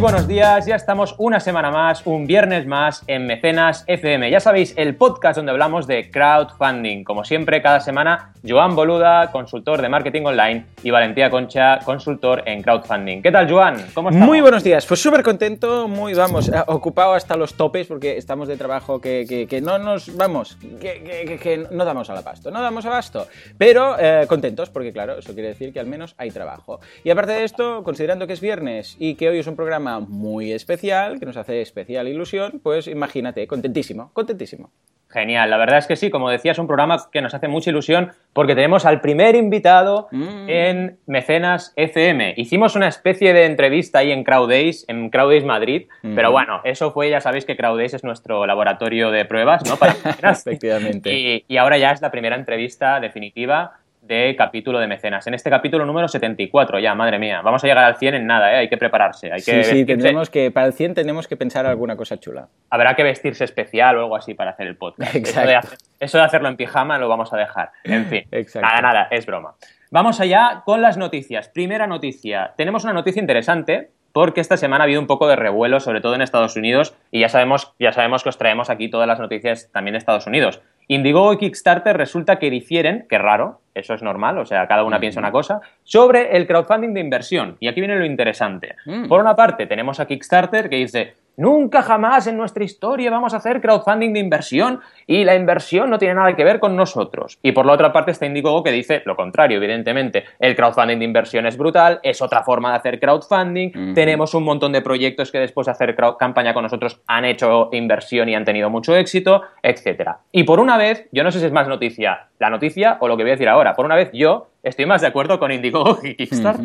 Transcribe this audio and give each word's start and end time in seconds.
Buenos 0.00 0.27
días, 0.27 0.27
ya 0.38 0.74
estamos 0.74 1.14
una 1.16 1.38
semana 1.38 1.70
más, 1.70 2.02
un 2.04 2.26
viernes 2.26 2.66
más 2.66 3.04
en 3.06 3.26
Mecenas 3.26 3.84
FM. 3.86 4.30
Ya 4.30 4.40
sabéis, 4.40 4.74
el 4.76 4.96
podcast 4.96 5.36
donde 5.36 5.52
hablamos 5.52 5.86
de 5.86 6.10
crowdfunding. 6.10 7.04
Como 7.04 7.24
siempre, 7.24 7.62
cada 7.62 7.80
semana, 7.80 8.32
Joan 8.46 8.74
Boluda, 8.74 9.30
consultor 9.30 9.80
de 9.80 9.88
marketing 9.88 10.22
online, 10.26 10.66
y 10.82 10.90
Valentía 10.90 11.30
Concha, 11.30 11.78
consultor 11.84 12.42
en 12.46 12.62
crowdfunding. 12.62 13.22
¿Qué 13.22 13.30
tal, 13.30 13.50
Joan? 13.50 13.86
¿Cómo 13.94 14.10
estás? 14.10 14.26
Muy 14.26 14.40
buenos 14.40 14.62
días, 14.62 14.84
pues 14.86 15.00
súper 15.00 15.22
contento, 15.22 15.88
muy, 15.88 16.14
vamos, 16.14 16.48
eh, 16.48 16.52
ocupado 16.66 17.14
hasta 17.14 17.36
los 17.36 17.54
topes 17.54 17.86
porque 17.86 18.16
estamos 18.16 18.48
de 18.48 18.56
trabajo 18.56 19.00
que, 19.00 19.60
no 19.62 19.78
nos, 19.78 20.16
vamos, 20.16 20.58
que, 20.80 21.66
no 21.70 21.84
damos 21.84 22.10
al 22.10 22.18
abasto, 22.18 22.50
no 22.50 22.60
damos 22.60 22.84
abasto, 22.84 23.26
pero 23.56 23.96
eh, 23.98 24.26
contentos 24.28 24.70
porque, 24.70 24.92
claro, 24.92 25.18
eso 25.18 25.32
quiere 25.34 25.48
decir 25.48 25.72
que 25.72 25.80
al 25.80 25.86
menos 25.86 26.14
hay 26.18 26.30
trabajo. 26.30 26.80
Y 27.04 27.10
aparte 27.10 27.32
de 27.32 27.44
esto, 27.44 27.82
considerando 27.82 28.26
que 28.26 28.34
es 28.34 28.40
viernes 28.40 28.96
y 28.98 29.14
que 29.14 29.28
hoy 29.28 29.38
es 29.38 29.46
un 29.46 29.56
programa 29.56 29.68
programa 29.68 30.00
muy 30.28 30.52
especial, 30.52 31.18
que 31.18 31.26
nos 31.26 31.36
hace 31.36 31.62
especial 31.62 32.06
ilusión, 32.06 32.60
pues 32.62 32.86
imagínate, 32.86 33.46
contentísimo, 33.46 34.10
contentísimo. 34.12 34.70
Genial, 35.10 35.48
la 35.48 35.56
verdad 35.56 35.78
es 35.78 35.86
que 35.86 35.96
sí, 35.96 36.10
como 36.10 36.28
decía, 36.28 36.52
es 36.52 36.58
un 36.58 36.66
programa 36.66 37.08
que 37.10 37.22
nos 37.22 37.32
hace 37.32 37.48
mucha 37.48 37.70
ilusión 37.70 38.12
porque 38.34 38.54
tenemos 38.54 38.84
al 38.84 39.00
primer 39.00 39.36
invitado 39.36 40.08
mm. 40.10 40.48
en 40.50 40.98
Mecenas 41.06 41.72
FM. 41.76 42.34
Hicimos 42.36 42.76
una 42.76 42.88
especie 42.88 43.32
de 43.32 43.46
entrevista 43.46 44.00
ahí 44.00 44.12
en 44.12 44.22
Crowdays, 44.22 44.84
en 44.86 45.08
Crowdays 45.08 45.44
Madrid, 45.44 45.88
pero 46.14 46.30
bueno, 46.30 46.60
eso 46.64 46.92
fue, 46.92 47.08
ya 47.08 47.22
sabéis 47.22 47.46
que 47.46 47.56
Crowdays 47.56 47.94
es 47.94 48.04
nuestro 48.04 48.44
laboratorio 48.44 49.10
de 49.10 49.24
pruebas, 49.24 49.66
¿no? 49.66 49.78
Para 49.78 49.92
Efectivamente. 50.30 51.10
Y, 51.10 51.44
y 51.48 51.56
ahora 51.56 51.78
ya 51.78 51.92
es 51.92 52.02
la 52.02 52.10
primera 52.10 52.36
entrevista 52.36 53.00
definitiva 53.00 53.78
de 54.08 54.34
capítulo 54.36 54.80
de 54.80 54.86
mecenas. 54.88 55.26
En 55.26 55.34
este 55.34 55.50
capítulo 55.50 55.84
número 55.84 56.08
74, 56.08 56.78
ya, 56.80 56.94
madre 56.94 57.18
mía. 57.18 57.42
Vamos 57.42 57.62
a 57.62 57.66
llegar 57.66 57.84
al 57.84 57.96
100 57.96 58.14
en 58.14 58.26
nada, 58.26 58.52
¿eh? 58.54 58.56
Hay 58.56 58.68
que 58.68 58.78
prepararse. 58.78 59.30
Hay 59.30 59.42
que 59.42 59.62
sí, 59.62 59.70
sí, 59.70 59.84
tendremos 59.84 60.30
que, 60.30 60.50
para 60.50 60.66
el 60.66 60.72
100 60.72 60.94
tenemos 60.94 61.28
que 61.28 61.36
pensar 61.36 61.66
alguna 61.66 61.94
cosa 61.96 62.18
chula. 62.18 62.48
Habrá 62.70 62.96
que 62.96 63.02
vestirse 63.02 63.44
especial 63.44 63.96
o 63.98 64.00
algo 64.00 64.16
así 64.16 64.34
para 64.34 64.52
hacer 64.52 64.66
el 64.66 64.76
podcast. 64.76 65.14
Exacto. 65.14 65.76
Eso 66.00 66.18
de, 66.18 66.24
hacerlo 66.24 66.48
en 66.48 66.56
pijama 66.56 66.98
lo 66.98 67.08
vamos 67.08 67.32
a 67.32 67.36
dejar. 67.36 67.70
En 67.84 68.06
fin, 68.06 68.24
nada, 68.60 68.80
nada, 68.80 69.08
es 69.10 69.26
broma. 69.26 69.54
Vamos 69.90 70.20
allá 70.20 70.62
con 70.64 70.82
las 70.82 70.96
noticias. 70.96 71.48
Primera 71.48 71.86
noticia. 71.86 72.54
Tenemos 72.56 72.84
una 72.84 72.94
noticia 72.94 73.20
interesante 73.20 73.90
porque 74.12 74.40
esta 74.40 74.56
semana 74.56 74.82
ha 74.82 74.86
habido 74.86 75.00
un 75.00 75.06
poco 75.06 75.28
de 75.28 75.36
revuelo, 75.36 75.80
sobre 75.80 76.00
todo 76.00 76.14
en 76.14 76.22
Estados 76.22 76.56
Unidos, 76.56 76.94
y 77.10 77.20
ya 77.20 77.28
sabemos, 77.28 77.74
ya 77.78 77.92
sabemos 77.92 78.22
que 78.22 78.30
os 78.30 78.38
traemos 78.38 78.70
aquí 78.70 78.88
todas 78.88 79.06
las 79.06 79.20
noticias 79.20 79.70
también 79.70 79.92
de 79.92 79.98
Estados 79.98 80.26
Unidos. 80.26 80.60
Indiegogo 80.88 81.34
y 81.34 81.36
Kickstarter 81.36 81.96
resulta 81.96 82.38
que 82.38 82.50
difieren, 82.50 83.06
que 83.08 83.18
raro, 83.18 83.60
eso 83.74 83.92
es 83.92 84.02
normal, 84.02 84.38
o 84.38 84.46
sea, 84.46 84.66
cada 84.66 84.84
una 84.84 84.98
piensa 84.98 85.20
una 85.20 85.30
cosa, 85.30 85.60
sobre 85.84 86.36
el 86.36 86.46
crowdfunding 86.46 86.94
de 86.94 87.00
inversión. 87.00 87.56
Y 87.60 87.68
aquí 87.68 87.80
viene 87.80 87.98
lo 87.98 88.06
interesante. 88.06 88.74
Mm. 88.86 89.06
Por 89.06 89.20
una 89.20 89.36
parte, 89.36 89.66
tenemos 89.66 90.00
a 90.00 90.06
Kickstarter 90.06 90.70
que 90.70 90.76
dice, 90.76 91.14
Nunca 91.38 91.82
jamás 91.82 92.26
en 92.26 92.36
nuestra 92.36 92.64
historia 92.64 93.12
vamos 93.12 93.32
a 93.32 93.36
hacer 93.36 93.60
crowdfunding 93.60 94.12
de 94.12 94.18
inversión 94.18 94.80
y 95.06 95.22
la 95.22 95.36
inversión 95.36 95.88
no 95.88 95.96
tiene 95.96 96.16
nada 96.16 96.34
que 96.34 96.42
ver 96.42 96.58
con 96.58 96.74
nosotros. 96.74 97.38
Y 97.44 97.52
por 97.52 97.64
la 97.64 97.74
otra 97.74 97.92
parte 97.92 98.10
está 98.10 98.26
Indiegogo 98.26 98.64
que 98.64 98.72
dice 98.72 99.02
lo 99.04 99.14
contrario, 99.14 99.58
evidentemente. 99.58 100.24
El 100.40 100.56
crowdfunding 100.56 100.98
de 100.98 101.04
inversión 101.04 101.46
es 101.46 101.56
brutal, 101.56 102.00
es 102.02 102.20
otra 102.20 102.42
forma 102.42 102.72
de 102.72 102.78
hacer 102.78 102.98
crowdfunding. 102.98 103.94
Tenemos 103.94 104.34
un 104.34 104.42
montón 104.42 104.72
de 104.72 104.82
proyectos 104.82 105.30
que 105.30 105.38
después 105.38 105.66
de 105.66 105.70
hacer 105.70 105.94
campaña 106.18 106.52
con 106.52 106.64
nosotros 106.64 107.00
han 107.06 107.24
hecho 107.24 107.68
inversión 107.70 108.28
y 108.28 108.34
han 108.34 108.44
tenido 108.44 108.68
mucho 108.68 108.96
éxito, 108.96 109.42
etc. 109.62 110.16
Y 110.32 110.42
por 110.42 110.58
una 110.58 110.76
vez, 110.76 111.06
yo 111.12 111.22
no 111.22 111.30
sé 111.30 111.38
si 111.38 111.46
es 111.46 111.52
más 111.52 111.68
noticia 111.68 112.28
la 112.38 112.50
noticia 112.50 112.98
o 113.00 113.08
lo 113.08 113.16
que 113.16 113.22
voy 113.22 113.30
a 113.30 113.34
decir 113.34 113.48
ahora. 113.48 113.74
Por 113.74 113.84
una 113.84 113.96
vez 113.96 114.10
yo 114.12 114.48
estoy 114.62 114.86
más 114.86 115.00
de 115.00 115.06
acuerdo 115.06 115.38
con 115.38 115.52
Indiegogo 115.52 116.00
y 116.04 116.14
Kickstarter. 116.14 116.64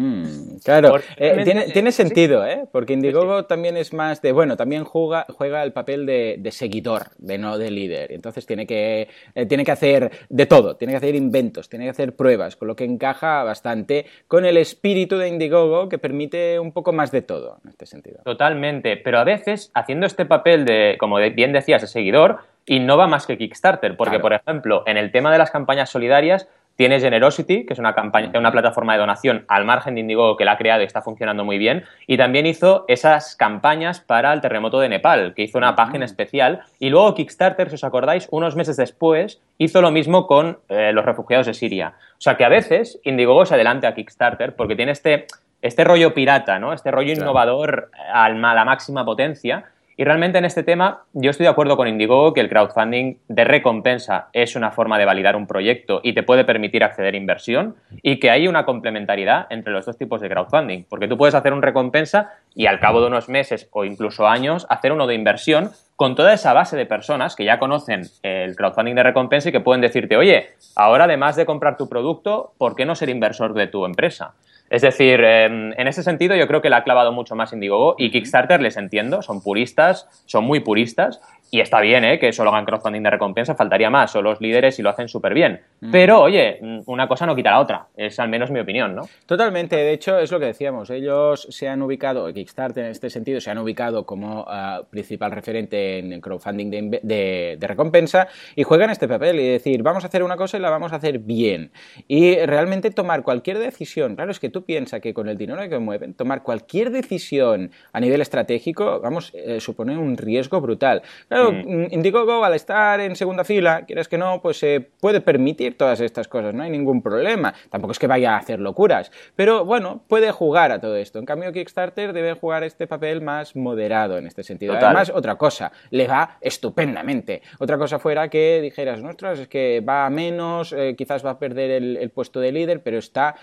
Claro, 0.64 0.98
eh, 1.18 1.42
tiene, 1.44 1.66
tiene, 1.66 1.92
sentido, 1.92 2.46
¿eh? 2.46 2.66
Porque 2.72 2.94
Indiegogo 2.94 3.46
también 3.46 3.78
es 3.78 3.94
más 3.94 4.22
de, 4.22 4.32
bueno, 4.32 4.58
también 4.58 4.84
juega, 4.84 5.26
juega 5.30 5.64
el 5.64 5.74
papel 5.74 6.06
de, 6.06 6.50
seguidor, 6.52 7.12
de 7.18 7.38
no 7.38 7.58
de 7.58 7.72
líder. 7.72 8.12
Entonces 8.12 8.46
tiene 8.46 8.66
que, 8.66 9.08
eh, 9.36 9.46
tiene 9.46 9.66
que 9.66 9.72
hacer 9.72 10.12
de 10.30 10.46
todo, 10.46 10.76
tiene 10.76 10.94
que 10.94 10.98
hacer 10.98 11.16
inventos, 11.16 11.70
tiene 11.70 11.86
que 11.86 11.92
hacer 11.92 12.16
pruebas, 12.16 12.56
con 12.56 12.68
lo 12.68 12.76
que 12.76 12.86
encaja 12.86 13.44
bastante 13.44 14.06
con 14.28 14.46
el 14.46 14.58
espíritu 14.58 15.18
de 15.18 15.28
Indiegogo 15.28 15.90
que 15.90 15.98
permite 15.98 16.60
un 16.60 16.72
poco 16.72 16.94
más 16.94 17.12
de 17.12 17.22
todo 17.22 17.60
en 17.64 17.70
este 17.70 17.86
sentido. 17.86 18.22
Totalmente, 18.24 18.98
pero 18.98 19.20
a 19.20 19.24
veces 19.24 19.72
haciendo 19.74 20.06
este 20.06 20.26
papel 20.26 20.66
de, 20.66 20.98
como 21.00 21.18
bien 21.18 21.54
decías, 21.54 21.82
de 21.82 21.88
seguidor, 21.88 22.40
y 22.66 22.80
no 22.80 22.98
va 22.98 23.08
más 23.08 23.28
que 23.28 23.38
Kickstarter, 23.38 23.98
porque, 23.98 24.20
por 24.20 24.34
ejemplo, 24.34 24.84
en 24.86 24.98
el 24.98 25.12
tema 25.12 25.32
de 25.32 25.38
las 25.38 25.52
campañas 25.52 25.90
solidarias, 25.90 26.48
tiene 26.76 27.00
Generosity, 27.00 27.66
que 27.66 27.74
es 27.74 27.80
una, 27.80 27.94
campaña, 27.94 28.32
una 28.38 28.52
plataforma 28.52 28.94
de 28.94 29.00
donación 29.00 29.46
al 29.48 29.66
margen 29.66 29.96
de 29.96 30.02
Indigo 30.02 30.38
que 30.38 30.46
la 30.46 30.54
ha 30.54 30.58
creado 30.58 30.82
y 30.82 30.86
está 30.86 31.02
funcionando 31.02 31.46
muy 31.46 31.58
bien. 31.58 31.84
Y 32.08 32.18
también 32.18 32.46
hizo 32.46 32.86
esas 32.88 33.36
campañas 33.36 34.00
para 34.00 34.34
el 34.34 34.42
terremoto 34.42 34.80
de 34.80 34.90
Nepal, 34.90 35.34
que 35.36 35.44
hizo 35.44 35.58
una 35.58 35.76
página 35.76 36.06
especial. 36.06 36.62
Y 36.80 36.90
luego 36.90 37.14
Kickstarter, 37.14 37.70
si 37.70 37.76
os 37.76 37.84
acordáis, 37.84 38.28
unos 38.32 38.56
meses 38.56 38.78
después 38.78 39.42
hizo 39.58 39.82
lo 39.82 39.92
mismo 39.92 40.26
con 40.26 40.60
eh, 40.70 40.92
los 40.94 41.06
refugiados 41.06 41.48
de 41.48 41.54
Siria. 41.54 41.94
O 42.18 42.22
sea 42.22 42.38
que 42.38 42.46
a 42.46 42.50
veces 42.50 43.00
Indiegogo 43.04 43.46
se 43.46 43.54
adelanta 43.54 43.90
a 43.90 43.94
Kickstarter 43.94 44.56
porque 44.56 44.76
tiene 44.76 44.94
este, 44.94 45.28
este 45.62 45.84
rollo 45.84 46.14
pirata, 46.14 46.58
¿no? 46.58 46.74
Este 46.74 46.90
rollo 46.90 47.14
innovador 47.14 47.92
a 48.12 48.30
la 48.30 48.66
máxima 48.66 49.06
potencia 49.06 49.66
y 49.96 50.04
realmente 50.04 50.38
en 50.38 50.46
este 50.46 50.64
tema 50.64 51.04
yo 51.14 51.30
estoy 51.30 51.46
de 51.46 51.50
acuerdo 51.50 51.78
con 51.78 51.88
Indiegogo 51.88 52.34
que 52.34 52.42
el 52.42 52.50
crowdfunding 52.50 53.18
de 53.28 53.44
recompensa 53.44 54.30
es 54.34 54.56
una 54.56 54.72
forma 54.72 54.98
de 54.98 55.06
validar 55.06 55.36
un 55.36 55.48
proyecto 55.48 56.02
y 56.04 56.14
te 56.14 56.24
puede 56.24 56.46
permitir 56.46 56.84
acceder 56.84 57.14
a 57.14 57.18
inversión 57.18 57.76
y 58.02 58.20
que 58.20 58.32
hay 58.32 58.48
una 58.48 58.66
complementariedad 58.66 59.48
entre 59.50 59.74
los 59.74 59.86
dos 59.86 59.98
tipos 59.98 60.22
de 60.22 60.30
crowdfunding, 60.30 60.86
porque 60.90 61.08
tú 61.08 61.18
puedes 61.18 61.36
hacer 61.36 61.54
un 61.54 61.62
recompensa 61.62 62.32
y 62.56 62.66
al 62.66 62.80
cabo 62.80 63.02
de 63.02 63.08
unos 63.08 63.30
meses 63.30 63.70
o 63.72 63.86
incluso 63.86 64.28
años 64.28 64.66
hacer 64.70 64.92
uno 64.92 65.08
de 65.08 65.16
inversión 65.16 65.72
con 65.96 66.16
toda 66.16 66.34
esa 66.34 66.54
base 66.54 66.76
de 66.76 66.86
personas 66.86 67.36
que 67.36 67.46
ya 67.46 67.60
conocen 67.60 68.02
el 68.24 68.56
crowdfunding 68.56 68.96
de 68.96 69.04
recompensa 69.04 69.50
y 69.50 69.52
que 69.52 69.60
pueden 69.60 69.82
decirte, 69.82 70.18
oye, 70.18 70.50
ahora 70.76 71.06
además 71.06 71.36
de 71.36 71.46
comprar 71.46 71.78
tu 71.78 71.88
producto, 71.88 72.54
¿por 72.58 72.76
qué 72.76 72.86
no 72.86 72.96
ser 72.96 73.10
inversor 73.10 73.54
de 73.54 73.68
tu 73.68 73.86
empresa? 73.86 74.34
Es 74.70 74.82
decir, 74.82 75.24
em, 75.24 75.74
en 75.74 75.88
ese 75.88 76.04
sentido 76.04 76.36
yo 76.36 76.48
creo 76.48 76.62
que 76.62 76.70
la 76.70 76.78
ha 76.78 76.84
clavado 76.84 77.12
mucho 77.12 77.36
más 77.36 77.54
Indiegogo 77.54 77.96
y 77.98 78.12
Kickstarter 78.12 78.62
les 78.62 78.78
entiendo, 78.78 79.22
son 79.22 79.42
puristas, 79.42 80.08
son 80.26 80.46
muy 80.46 80.62
puristas 80.62 81.22
y 81.54 81.60
está 81.60 81.82
bien, 81.82 82.04
¿eh? 82.04 82.18
Que 82.18 82.34
solo 82.34 82.50
hagan 82.50 82.66
crowdfunding 82.66 83.04
de 83.04 83.12
recompensa, 83.12 83.54
faltaría 83.54 83.92
más, 83.92 84.10
son 84.10 84.24
los 84.24 84.42
líderes 84.42 84.80
y 84.80 84.82
lo 84.82 84.90
hacen 84.90 85.08
súper 85.08 85.36
bien. 85.36 85.62
Mm. 85.82 85.92
Pero, 85.92 86.20
oye, 86.20 86.60
una 86.88 87.08
cosa 87.08 87.28
no 87.28 87.36
quita 87.36 87.52
la 87.52 87.60
otra, 87.60 87.90
es 87.96 88.20
al 88.20 88.28
menos 88.28 88.50
mi 88.50 88.60
opinión, 88.60 88.96
¿no? 88.96 89.04
Totalmente, 89.28 89.76
de 89.76 89.94
hecho 89.94 90.18
es 90.18 90.32
lo 90.32 90.40
que 90.40 90.48
decíamos, 90.48 90.90
ellos 90.90 91.46
se 91.52 91.70
han 91.70 91.84
ubicado, 91.84 92.34
Kickstarter 92.34 92.86
en 92.86 92.90
este 92.90 93.12
sentido, 93.12 93.40
se 93.40 93.52
han 93.52 93.60
ubicado 93.60 94.04
como 94.04 94.46
ah, 94.48 94.82
principal 94.90 95.32
referente 95.32 96.00
en 96.00 96.14
el 96.14 96.22
crowdfunding 96.22 96.72
de, 96.72 97.58
de, 97.60 97.68
recompensa 97.68 98.28
y 98.56 98.64
juegan 98.64 98.90
este 98.90 99.08
papel 99.08 99.40
y 99.40 99.48
decir, 99.48 99.84
vamos 99.84 100.06
a 100.06 100.08
hacer 100.08 100.24
una 100.24 100.38
cosa 100.38 100.58
y 100.58 100.60
la 100.60 100.72
vamos 100.72 100.92
a 100.92 100.96
hacer 100.96 101.20
bien. 101.20 101.72
Y 102.08 102.36
realmente 102.48 102.90
tomar 102.90 103.22
cualquier 103.22 103.60
decisión, 103.60 104.16
claro, 104.16 104.32
es 104.32 104.40
que 104.40 104.50
tú 104.50 104.66
piensas 104.66 105.02
que 105.02 105.14
con 105.14 105.30
el 105.30 105.38
dinero 105.38 105.62
que 105.70 105.78
mueven, 105.78 106.16
tomar 106.16 106.42
cualquier 106.42 106.90
decisión 106.90 107.70
a 107.92 108.00
nivel 108.00 108.22
estratégico, 108.22 109.00
vamos, 109.02 109.32
eh, 109.36 109.60
supone 109.60 109.96
un 109.96 110.18
riesgo 110.18 110.60
brutal. 110.60 111.04
Claro, 111.28 111.43
Mm. 111.52 111.88
Indiegogo, 111.92 112.44
al 112.44 112.54
estar 112.54 113.00
en 113.00 113.16
segunda 113.16 113.44
fila, 113.44 113.86
quieres 113.86 114.08
que 114.08 114.18
no, 114.18 114.42
pues 114.42 114.58
se 114.58 114.82
puede 115.00 115.22
permitir 115.22 115.78
todas 115.78 116.00
estas 116.00 116.28
cosas, 116.28 116.54
no 116.54 116.64
hay 116.64 116.70
ningún 116.70 117.02
problema. 117.02 117.54
Tampoco 117.70 117.92
es 117.92 118.00
que 118.00 118.08
vaya 118.08 118.36
a 118.36 118.38
hacer 118.38 118.60
locuras, 118.60 119.12
pero 119.36 119.66
bueno, 119.66 120.04
puede 120.08 120.32
jugar 120.32 120.72
a 120.72 120.80
todo 120.80 120.96
esto. 120.96 121.20
En 121.20 121.26
cambio, 121.26 121.52
Kickstarter 121.52 122.14
debe 122.14 122.34
jugar 122.34 122.64
este 122.64 122.88
papel 122.88 123.22
más 123.22 123.56
moderado 123.56 124.18
en 124.18 124.28
este 124.28 124.44
sentido. 124.44 124.74
Además, 124.74 125.12
otra 125.14 125.36
cosa, 125.36 125.72
le 125.90 126.08
va 126.08 126.38
estupendamente. 126.42 127.42
Otra 127.60 127.78
cosa 127.78 128.00
fuera 128.00 128.30
que 128.30 128.62
dijeras, 128.62 129.02
nuestras 129.02 129.40
es 129.40 129.48
que 129.48 129.82
va 129.82 130.06
a 130.06 130.10
menos, 130.10 130.74
eh, 130.74 130.96
quizás 130.98 131.26
va 131.26 131.32
a 131.32 131.40
perder 131.40 131.72
el, 131.72 132.10
puesto 132.10 132.40
de 132.40 132.52
líder, 132.52 132.84
pero 132.84 132.98
está, 132.98 133.36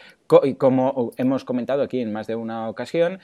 como 0.58 1.12
hemos 1.16 1.44
comentado 1.44 1.82
aquí 1.82 2.00
en 2.00 2.12
más 2.12 2.26
de 2.26 2.36
una 2.36 2.68
ocasión, 2.68 3.18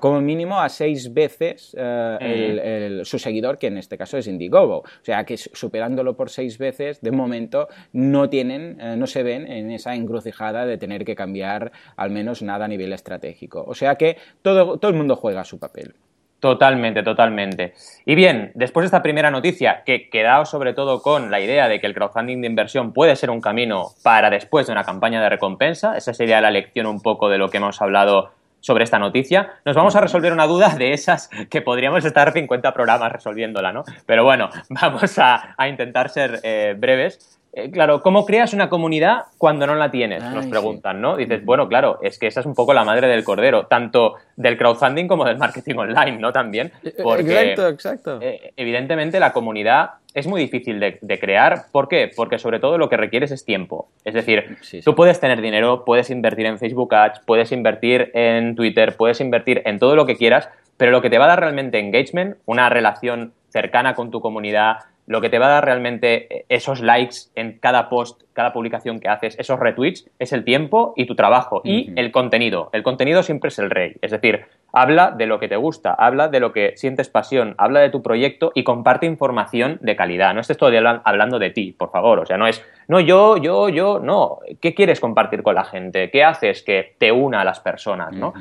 como 0.00 0.20
mínimo 0.20 0.60
a 0.60 0.68
seis 0.68 1.12
veces 1.12 1.74
eh, 1.78 3.00
su 3.04 3.18
seguidor, 3.18 3.58
que 3.58 3.66
en 3.66 3.78
este 3.78 3.98
caso 3.98 4.11
es 4.18 4.26
Indiegogo. 4.26 4.78
O 4.78 5.04
sea 5.04 5.24
que 5.24 5.36
superándolo 5.36 6.16
por 6.16 6.30
seis 6.30 6.58
veces, 6.58 7.00
de 7.00 7.10
momento 7.10 7.68
no 7.92 8.28
tienen, 8.28 8.80
eh, 8.80 8.96
no 8.96 9.06
se 9.06 9.22
ven 9.22 9.50
en 9.50 9.70
esa 9.70 9.94
encrucijada 9.94 10.66
de 10.66 10.78
tener 10.78 11.04
que 11.04 11.14
cambiar 11.14 11.72
al 11.96 12.10
menos 12.10 12.42
nada 12.42 12.64
a 12.64 12.68
nivel 12.68 12.92
estratégico. 12.92 13.64
O 13.66 13.74
sea 13.74 13.96
que 13.96 14.16
todo, 14.42 14.78
todo 14.78 14.90
el 14.90 14.96
mundo 14.96 15.16
juega 15.16 15.44
su 15.44 15.58
papel. 15.58 15.94
Totalmente, 16.42 17.04
totalmente. 17.04 17.72
Y 18.04 18.16
bien, 18.16 18.50
después 18.56 18.82
de 18.82 18.86
esta 18.86 19.00
primera 19.00 19.30
noticia, 19.30 19.84
que 19.86 20.10
quedado 20.10 20.44
sobre 20.44 20.74
todo 20.74 21.00
con 21.00 21.30
la 21.30 21.40
idea 21.40 21.68
de 21.68 21.78
que 21.78 21.86
el 21.86 21.94
crowdfunding 21.94 22.40
de 22.40 22.48
inversión 22.48 22.92
puede 22.92 23.14
ser 23.14 23.30
un 23.30 23.40
camino 23.40 23.90
para 24.02 24.28
después 24.28 24.66
de 24.66 24.72
una 24.72 24.82
campaña 24.82 25.22
de 25.22 25.28
recompensa, 25.28 25.96
esa 25.96 26.12
sería 26.12 26.40
la 26.40 26.50
lección 26.50 26.86
un 26.86 27.00
poco 27.00 27.28
de 27.28 27.38
lo 27.38 27.48
que 27.48 27.58
hemos 27.58 27.80
hablado 27.80 28.32
sobre 28.62 28.84
esta 28.84 28.98
noticia, 28.98 29.50
nos 29.64 29.76
vamos 29.76 29.94
a 29.96 30.00
resolver 30.00 30.32
una 30.32 30.46
duda 30.46 30.74
de 30.78 30.92
esas 30.92 31.28
que 31.50 31.60
podríamos 31.60 32.04
estar 32.04 32.32
50 32.32 32.72
programas 32.72 33.12
resolviéndola, 33.12 33.72
¿no? 33.72 33.84
Pero 34.06 34.24
bueno, 34.24 34.48
vamos 34.70 35.18
a, 35.18 35.54
intentar 35.68 36.08
ser 36.08 36.40
eh, 36.42 36.74
breves. 36.78 37.38
eh, 37.52 37.70
claro, 37.70 38.00
¿cómo 38.00 38.24
creas 38.24 38.54
una 38.54 38.68
comunidad 38.68 39.24
cuando 39.36 39.66
no 39.66 39.74
la 39.74 39.90
tienes? 39.90 40.22
Nos 40.22 40.46
preguntan, 40.46 41.00
¿no? 41.00 41.16
Dices, 41.16 41.44
bueno, 41.44 41.68
claro, 41.68 41.98
es 42.02 42.18
que 42.18 42.28
esa 42.28 42.40
es 42.40 42.46
un 42.46 42.54
poco 42.54 42.72
la 42.72 42.84
madre 42.84 43.08
del 43.08 43.24
cordero, 43.24 43.66
tanto 43.66 44.14
del 44.36 44.56
crowdfunding 44.56 45.08
como 45.08 45.24
del 45.24 45.38
marketing 45.38 45.76
online, 45.76 46.18
¿no? 46.18 46.32
También. 46.32 46.72
Eh, 46.84 46.94
eh, 46.96 47.02
exacto, 47.18 47.68
exacto. 47.68 48.20
evidentemente 48.56 49.18
la 49.18 49.32
comunidad 49.32 49.90
es 50.14 50.26
muy 50.26 50.40
difícil 50.40 50.80
de, 50.80 51.18
crear. 51.18 51.66
¿Por 51.72 51.88
qué? 51.88 52.10
Porque 52.14 52.38
sobre 52.38 52.60
todo 52.60 52.78
lo 52.78 52.88
que 52.88 52.96
requieres 52.96 53.30
es 53.30 53.44
tiempo. 53.44 53.88
Es 54.04 54.14
decir, 54.14 54.56
tú 54.84 54.94
puedes 54.94 55.20
tener 55.20 55.40
dinero, 55.40 55.84
puedes 55.84 56.10
invertir 56.10 56.46
en 56.46 56.58
Facebook 56.58 56.94
Ads, 56.94 57.20
puedes 57.26 57.52
invertir 57.52 58.10
en 58.14 58.54
Twitter, 58.54 58.96
puedes 58.96 59.20
invertir 59.20 59.62
en 59.64 59.78
todo 59.78 59.96
lo 59.96 60.06
que 60.06 60.16
quieras, 60.16 60.48
pero 60.76 60.90
lo 60.90 61.02
que 61.02 61.10
te 61.10 61.18
va 61.18 61.26
a 61.26 61.28
dar 61.28 61.40
realmente 61.40 61.78
engagement, 61.78 62.36
una 62.44 62.68
relación 62.68 63.32
cercana 63.48 63.94
con 63.94 64.10
tu 64.10 64.20
comunidad, 64.20 64.78
lo 65.06 65.20
que 65.20 65.28
te 65.28 65.38
va 65.38 65.46
a 65.46 65.50
dar 65.50 65.64
realmente 65.64 66.44
esos 66.48 66.80
likes 66.80 67.16
en 67.34 67.58
cada 67.58 67.88
post, 67.88 68.22
cada 68.32 68.52
publicación 68.52 69.00
que 69.00 69.08
haces, 69.08 69.38
esos 69.38 69.58
retweets, 69.58 70.08
es 70.18 70.32
el 70.32 70.44
tiempo 70.44 70.94
y 70.96 71.06
tu 71.06 71.14
trabajo 71.14 71.60
y 71.64 71.92
el 71.96 72.12
contenido. 72.12 72.70
El 72.72 72.82
contenido 72.82 73.22
siempre 73.22 73.48
es 73.48 73.58
el 73.58 73.70
rey. 73.70 73.96
Es 74.00 74.10
decir, 74.10 74.46
habla 74.72 75.10
de 75.10 75.26
lo 75.26 75.38
que 75.38 75.48
te 75.48 75.56
gusta, 75.56 75.92
habla 75.92 76.28
de 76.28 76.40
lo 76.40 76.52
que 76.52 76.72
sientes 76.76 77.08
pasión, 77.08 77.54
habla 77.58 77.80
de 77.80 77.90
tu 77.90 78.02
proyecto 78.02 78.52
y 78.54 78.64
comparte 78.64 79.06
información 79.06 79.78
de 79.82 79.96
calidad. 79.96 80.34
No 80.34 80.40
estés 80.40 80.56
todo 80.56 80.72
hablando 81.04 81.38
de 81.38 81.50
ti, 81.50 81.72
por 81.72 81.90
favor. 81.90 82.20
O 82.20 82.26
sea, 82.26 82.38
no 82.38 82.46
es, 82.46 82.64
no, 82.88 83.00
yo, 83.00 83.36
yo, 83.36 83.68
yo, 83.68 84.00
no. 84.00 84.38
¿Qué 84.60 84.74
quieres 84.74 85.00
compartir 85.00 85.42
con 85.42 85.54
la 85.54 85.64
gente? 85.64 86.10
¿Qué 86.10 86.24
haces 86.24 86.62
que 86.62 86.94
te 86.98 87.12
una 87.12 87.42
a 87.42 87.44
las 87.44 87.60
personas? 87.60 88.12
¿no? 88.12 88.32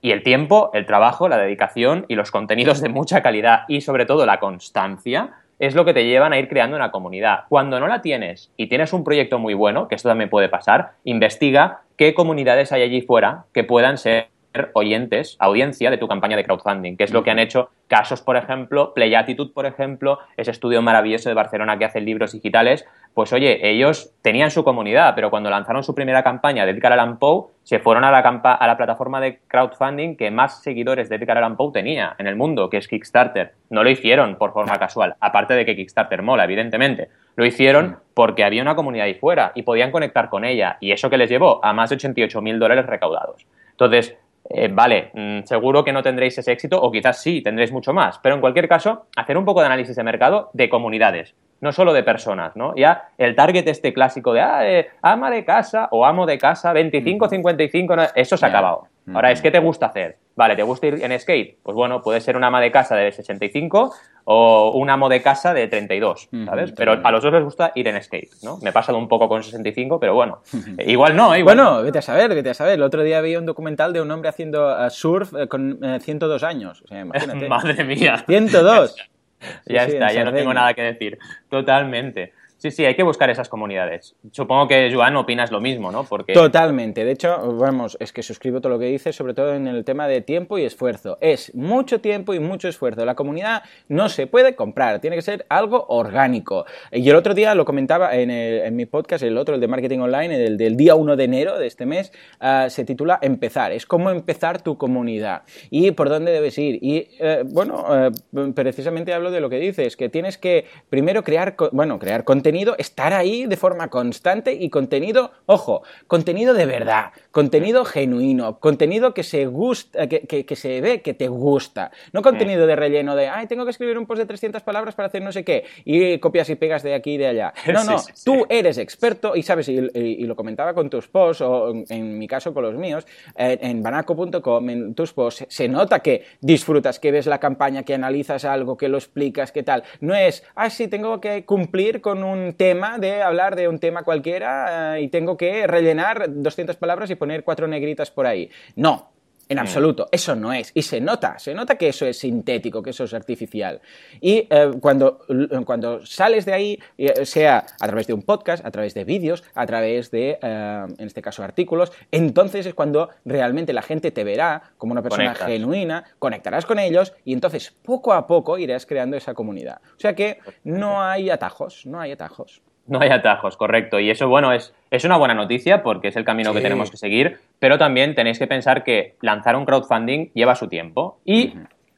Y 0.00 0.12
el 0.12 0.22
tiempo, 0.22 0.70
el 0.74 0.86
trabajo, 0.86 1.28
la 1.28 1.38
dedicación 1.38 2.04
y 2.08 2.14
los 2.14 2.30
contenidos 2.30 2.80
de 2.80 2.88
mucha 2.88 3.22
calidad 3.22 3.62
y 3.68 3.80
sobre 3.80 4.06
todo 4.06 4.26
la 4.26 4.38
constancia 4.38 5.30
es 5.58 5.74
lo 5.74 5.84
que 5.84 5.92
te 5.92 6.06
llevan 6.06 6.32
a 6.32 6.38
ir 6.38 6.48
creando 6.48 6.76
una 6.76 6.92
comunidad. 6.92 7.40
Cuando 7.48 7.80
no 7.80 7.88
la 7.88 8.00
tienes 8.00 8.52
y 8.56 8.68
tienes 8.68 8.92
un 8.92 9.02
proyecto 9.02 9.40
muy 9.40 9.54
bueno, 9.54 9.88
que 9.88 9.96
esto 9.96 10.08
también 10.08 10.30
puede 10.30 10.48
pasar, 10.48 10.92
investiga 11.02 11.80
qué 11.96 12.14
comunidades 12.14 12.70
hay 12.70 12.82
allí 12.82 13.02
fuera 13.02 13.46
que 13.52 13.64
puedan 13.64 13.98
ser 13.98 14.28
oyentes, 14.74 15.36
audiencia 15.38 15.90
de 15.90 15.98
tu 15.98 16.08
campaña 16.08 16.36
de 16.36 16.44
crowdfunding, 16.44 16.96
que 16.96 17.04
es 17.04 17.12
lo 17.12 17.22
que 17.22 17.30
han 17.30 17.38
hecho 17.38 17.70
casos, 17.86 18.20
por 18.22 18.36
ejemplo, 18.36 18.92
Playatitude, 18.94 19.52
por 19.52 19.66
ejemplo, 19.66 20.18
ese 20.36 20.50
estudio 20.50 20.82
maravilloso 20.82 21.28
de 21.28 21.34
Barcelona 21.34 21.78
que 21.78 21.84
hace 21.84 22.00
libros 22.00 22.32
digitales, 22.32 22.84
pues 23.14 23.32
oye, 23.32 23.68
ellos 23.68 24.12
tenían 24.22 24.50
su 24.50 24.62
comunidad, 24.62 25.14
pero 25.14 25.30
cuando 25.30 25.50
lanzaron 25.50 25.82
su 25.82 25.94
primera 25.94 26.22
campaña 26.22 26.64
de 26.64 26.72
Edgar 26.72 26.92
Allan 26.92 27.18
Poe, 27.18 27.48
se 27.64 27.80
fueron 27.80 28.04
a 28.04 28.10
la, 28.10 28.18
a 28.18 28.66
la 28.66 28.76
plataforma 28.76 29.20
de 29.20 29.40
crowdfunding 29.48 30.16
que 30.16 30.30
más 30.30 30.62
seguidores 30.62 31.08
de 31.08 31.16
Edgar 31.16 31.38
Allan 31.38 31.56
Poe 31.56 31.72
tenía 31.72 32.14
en 32.18 32.26
el 32.26 32.36
mundo, 32.36 32.70
que 32.70 32.76
es 32.76 32.86
Kickstarter. 32.86 33.54
No 33.70 33.82
lo 33.82 33.90
hicieron 33.90 34.36
por 34.36 34.52
forma 34.52 34.78
casual, 34.78 35.16
aparte 35.20 35.54
de 35.54 35.64
que 35.64 35.74
Kickstarter 35.74 36.22
mola, 36.22 36.44
evidentemente. 36.44 37.08
Lo 37.34 37.44
hicieron 37.44 37.98
porque 38.14 38.44
había 38.44 38.62
una 38.62 38.76
comunidad 38.76 39.06
ahí 39.06 39.14
fuera 39.14 39.52
y 39.54 39.62
podían 39.62 39.90
conectar 39.90 40.28
con 40.28 40.44
ella, 40.44 40.76
y 40.80 40.92
eso 40.92 41.10
que 41.10 41.18
les 41.18 41.30
llevó 41.30 41.64
a 41.64 41.72
más 41.72 41.90
de 41.90 41.96
88 41.96 42.40
mil 42.40 42.58
dólares 42.58 42.86
recaudados. 42.86 43.46
Entonces, 43.70 44.16
eh, 44.50 44.68
vale, 44.72 45.10
mm, 45.12 45.42
seguro 45.44 45.84
que 45.84 45.92
no 45.92 46.02
tendréis 46.02 46.38
ese 46.38 46.52
éxito 46.52 46.80
o 46.80 46.90
quizás 46.90 47.20
sí, 47.20 47.42
tendréis 47.42 47.70
mucho 47.70 47.92
más. 47.92 48.18
Pero 48.18 48.34
en 48.34 48.40
cualquier 48.40 48.68
caso, 48.68 49.06
hacer 49.16 49.36
un 49.36 49.44
poco 49.44 49.60
de 49.60 49.66
análisis 49.66 49.94
de 49.94 50.02
mercado 50.02 50.50
de 50.54 50.68
comunidades, 50.68 51.34
no 51.60 51.72
solo 51.72 51.92
de 51.92 52.02
personas, 52.02 52.56
¿no? 52.56 52.74
Ya 52.74 53.10
el 53.18 53.34
target 53.34 53.68
este 53.68 53.92
clásico 53.92 54.32
de 54.32 54.40
ah, 54.40 54.68
eh, 54.68 54.88
ama 55.02 55.30
de 55.30 55.44
casa 55.44 55.88
o 55.90 56.06
amo 56.06 56.24
de 56.24 56.38
casa, 56.38 56.72
25, 56.72 57.28
55, 57.28 57.94
eso 58.14 58.36
se 58.36 58.46
ha 58.46 58.48
acabado. 58.48 58.86
Ahora, 59.14 59.30
es 59.30 59.40
que 59.40 59.50
te 59.50 59.58
gusta 59.58 59.86
hacer. 59.86 60.18
Vale, 60.36 60.54
¿te 60.54 60.62
gusta 60.62 60.86
ir 60.86 61.02
en 61.02 61.18
skate? 61.18 61.58
Pues 61.62 61.74
bueno, 61.74 62.00
puede 62.00 62.20
ser 62.20 62.36
una 62.36 62.46
ama 62.46 62.60
de 62.60 62.70
casa 62.70 62.94
de 62.94 63.10
65 63.10 63.92
o 64.24 64.72
un 64.74 64.88
amo 64.88 65.08
de 65.08 65.20
casa 65.20 65.52
de 65.52 65.66
32, 65.66 66.28
¿sabes? 66.44 66.72
pero 66.76 67.00
a 67.02 67.10
los 67.10 67.22
dos 67.22 67.32
les 67.32 67.42
gusta 67.42 67.72
ir 67.74 67.88
en 67.88 68.00
skate, 68.02 68.30
¿no? 68.42 68.58
Me 68.58 68.70
he 68.70 68.72
pasado 68.72 68.98
un 68.98 69.08
poco 69.08 69.28
con 69.28 69.42
65, 69.42 69.98
pero 69.98 70.14
bueno, 70.14 70.42
igual 70.86 71.16
no, 71.16 71.36
igual. 71.36 71.56
Bueno, 71.56 71.82
vete 71.82 71.98
a 71.98 72.02
saber, 72.02 72.34
vete 72.34 72.50
a 72.50 72.54
saber. 72.54 72.74
El 72.74 72.82
otro 72.82 73.02
día 73.02 73.20
vi 73.20 73.36
un 73.36 73.46
documental 73.46 73.92
de 73.92 74.00
un 74.00 74.10
hombre 74.10 74.28
haciendo 74.28 74.68
uh, 74.68 74.90
surf 74.90 75.34
eh, 75.34 75.48
con 75.48 75.80
102 76.00 76.42
eh, 76.42 76.46
años. 76.46 76.82
O 76.82 76.88
sea, 76.88 77.00
imagínate. 77.00 77.48
Madre 77.48 77.84
mía. 77.84 78.22
102. 78.26 78.96
ya 79.66 79.84
está, 79.84 80.12
ya 80.12 80.24
no 80.24 80.32
tengo 80.32 80.52
nada 80.52 80.74
que 80.74 80.82
decir. 80.82 81.18
Totalmente. 81.48 82.32
Sí, 82.58 82.72
sí, 82.72 82.84
hay 82.84 82.96
que 82.96 83.04
buscar 83.04 83.30
esas 83.30 83.48
comunidades. 83.48 84.16
Supongo 84.32 84.66
que, 84.66 84.92
Joan, 84.92 85.14
opinas 85.14 85.52
lo 85.52 85.60
mismo, 85.60 85.92
¿no? 85.92 86.02
Porque... 86.02 86.32
Totalmente. 86.32 87.04
De 87.04 87.12
hecho, 87.12 87.54
vamos, 87.54 87.96
es 88.00 88.12
que 88.12 88.24
suscribo 88.24 88.60
todo 88.60 88.72
lo 88.72 88.80
que 88.80 88.86
dices, 88.86 89.14
sobre 89.14 89.32
todo 89.32 89.54
en 89.54 89.68
el 89.68 89.84
tema 89.84 90.08
de 90.08 90.22
tiempo 90.22 90.58
y 90.58 90.64
esfuerzo. 90.64 91.18
Es 91.20 91.54
mucho 91.54 92.00
tiempo 92.00 92.34
y 92.34 92.40
mucho 92.40 92.66
esfuerzo. 92.66 93.04
La 93.04 93.14
comunidad 93.14 93.62
no 93.86 94.08
se 94.08 94.26
puede 94.26 94.56
comprar, 94.56 95.00
tiene 95.00 95.14
que 95.14 95.22
ser 95.22 95.46
algo 95.48 95.86
orgánico. 95.88 96.66
Y 96.90 97.08
el 97.08 97.14
otro 97.14 97.32
día 97.32 97.54
lo 97.54 97.64
comentaba 97.64 98.16
en, 98.16 98.74
mi 98.74 98.86
podcast, 98.86 99.22
el 99.22 99.38
otro, 99.38 99.54
el 99.54 99.60
de 99.60 99.68
Marketing 99.68 100.00
Online, 100.00 100.44
el 100.44 100.56
del 100.58 100.76
día 100.76 100.96
1 100.96 101.14
de 101.14 101.24
enero 101.24 101.58
de 101.60 101.68
este 101.68 101.86
mes, 101.86 102.12
ah, 102.40 102.66
se 102.70 102.84
titula 102.84 103.20
Empezar. 103.22 103.70
Es 103.70 103.86
cómo 103.86 104.10
empezar 104.10 104.62
tu 104.62 104.76
comunidad 104.76 105.42
y 105.70 105.92
por 105.92 106.08
dónde 106.08 106.32
debes 106.32 106.58
ir. 106.58 106.80
Y, 106.82 107.08
eh, 107.20 107.44
bueno, 107.46 107.86
eh, 108.08 108.10
precisamente 108.52 109.14
hablo 109.14 109.30
de 109.30 109.40
lo 109.40 109.48
que 109.48 109.60
dices, 109.60 109.96
que 109.96 110.08
tienes 110.08 110.38
que 110.38 110.64
primero 110.90 111.22
crear, 111.22 111.54
bueno, 111.70 112.00
crear 112.00 112.24
contenido 112.24 112.47
estar 112.78 113.12
ahí 113.12 113.46
de 113.46 113.56
forma 113.56 113.88
constante 113.88 114.52
y 114.52 114.70
contenido, 114.70 115.32
ojo, 115.46 115.82
contenido 116.06 116.54
de 116.54 116.66
verdad, 116.66 117.12
contenido 117.30 117.84
genuino, 117.84 118.58
contenido 118.60 119.14
que 119.14 119.22
se 119.22 119.46
gusta, 119.46 120.06
que, 120.08 120.56
se 120.56 120.80
ve 120.80 121.02
que 121.02 121.14
te 121.14 121.28
gusta, 121.28 121.90
no 122.12 122.22
contenido 122.22 122.66
de 122.66 122.76
relleno 122.76 123.16
de, 123.16 123.28
ay, 123.28 123.46
tengo 123.46 123.64
que 123.64 123.70
escribir 123.70 123.98
un 123.98 124.06
post 124.06 124.18
de 124.18 124.26
300 124.26 124.62
palabras 124.62 124.94
para 124.94 125.08
hacer 125.08 125.22
no 125.22 125.32
sé 125.32 125.44
qué, 125.44 125.64
y 125.84 126.18
copias 126.18 126.48
y 126.50 126.54
pegas 126.54 126.82
de 126.82 126.94
aquí 126.94 127.14
y 127.14 127.18
de 127.18 127.26
allá. 127.26 127.52
No, 127.78 127.84
no, 127.84 127.96
tú 128.24 128.46
eres 128.48 128.78
experto 128.78 129.36
y 129.36 129.42
sabes, 129.42 129.68
y, 129.68 130.26
lo 130.26 130.34
comentaba 130.34 130.74
con 130.74 130.90
tus 130.90 131.06
posts, 131.06 131.42
o 131.42 131.72
en, 131.88 132.18
mi 132.18 132.26
caso 132.26 132.52
con 132.52 132.64
los 132.64 132.74
míos, 132.74 133.06
en 133.36 133.82
banaco.com, 133.82 134.70
en 134.70 134.94
tus 134.94 135.12
posts, 135.12 135.46
se 135.48 135.68
nota 135.68 136.00
que 136.00 136.24
disfrutas, 136.40 136.98
que 136.98 137.12
ves 137.12 137.26
la 137.26 137.38
campaña, 137.38 137.82
que 137.82 137.94
analizas 137.94 138.44
algo, 138.44 138.76
que 138.76 138.88
lo 138.88 138.98
explicas, 138.98 139.52
qué 139.52 139.62
tal. 139.62 139.84
No 140.00 140.14
es, 140.14 140.44
ay, 140.54 140.70
sí, 140.70 140.88
tengo 140.88 141.20
que 141.20 141.44
cumplir 141.44 142.00
con 142.00 142.24
un 142.24 142.37
tema 142.56 142.98
de 142.98 143.22
hablar 143.22 143.56
de 143.56 143.68
un 143.68 143.78
tema 143.78 144.02
cualquiera 144.02 144.96
eh, 144.96 145.02
y 145.02 145.08
tengo 145.08 145.36
que 145.36 145.66
rellenar 145.66 146.26
200 146.28 146.76
palabras 146.76 147.10
y 147.10 147.14
poner 147.14 147.44
cuatro 147.44 147.66
negritas 147.68 148.10
por 148.10 148.26
ahí. 148.26 148.50
No, 148.76 149.10
en 149.48 149.56
mm. 149.56 149.60
absoluto, 149.60 150.08
eso 150.12 150.34
no 150.34 150.52
es. 150.52 150.70
Y 150.74 150.82
se 150.82 151.00
nota, 151.00 151.38
se 151.38 151.54
nota 151.54 151.76
que 151.76 151.88
eso 151.88 152.06
es 152.06 152.18
sintético, 152.18 152.82
que 152.82 152.90
eso 152.90 153.04
es 153.04 153.14
artificial. 153.14 153.80
Y 154.20 154.46
eh, 154.50 154.70
cuando, 154.80 155.20
cuando 155.64 156.04
sales 156.04 156.44
de 156.44 156.52
ahí, 156.52 156.78
eh, 156.96 157.24
sea 157.24 157.64
a 157.80 157.86
través 157.86 158.06
de 158.06 158.12
un 158.12 158.22
podcast, 158.22 158.64
a 158.64 158.70
través 158.70 158.94
de 158.94 159.04
vídeos, 159.04 159.44
a 159.54 159.66
través 159.66 160.10
de, 160.10 160.38
en 160.42 161.06
este 161.06 161.22
caso, 161.22 161.42
artículos, 161.42 161.92
entonces 162.10 162.66
es 162.66 162.74
cuando 162.74 163.10
realmente 163.24 163.72
la 163.72 163.82
gente 163.82 164.10
te 164.10 164.24
verá 164.24 164.72
como 164.76 164.92
una 164.92 165.02
persona 165.02 165.34
genuina, 165.34 166.04
conectarás 166.18 166.66
con 166.66 166.78
ellos 166.78 167.12
y 167.24 167.32
entonces 167.32 167.72
poco 167.82 168.12
a 168.12 168.26
poco 168.26 168.58
irás 168.58 168.86
creando 168.86 169.16
esa 169.16 169.34
comunidad. 169.34 169.80
O 169.96 170.00
sea 170.00 170.14
que 170.14 170.38
no 170.64 171.02
hay 171.02 171.30
atajos, 171.30 171.86
no 171.86 172.00
hay 172.00 172.12
atajos. 172.12 172.62
No 172.98 173.00
hay 173.00 173.10
atajos, 173.10 173.56
correcto. 173.56 174.00
Y 174.00 174.10
eso, 174.10 174.28
bueno, 174.28 174.52
es, 174.52 174.74
es 174.90 175.04
una 175.04 175.16
buena 175.16 175.34
noticia 175.34 175.82
porque 175.82 176.08
es 176.08 176.16
el 176.16 176.24
camino 176.24 176.52
que 176.54 176.60
tenemos 176.60 176.90
que 176.90 176.96
seguir, 176.96 177.38
pero 177.58 177.78
también 177.78 178.14
tenéis 178.14 178.38
que 178.38 178.46
pensar 178.46 178.82
que 178.82 179.14
lanzar 179.20 179.56
un 179.56 179.64
crowdfunding 179.64 180.30
lleva 180.34 180.54
su 180.54 180.68
tiempo. 180.68 181.18
Y 181.24 181.54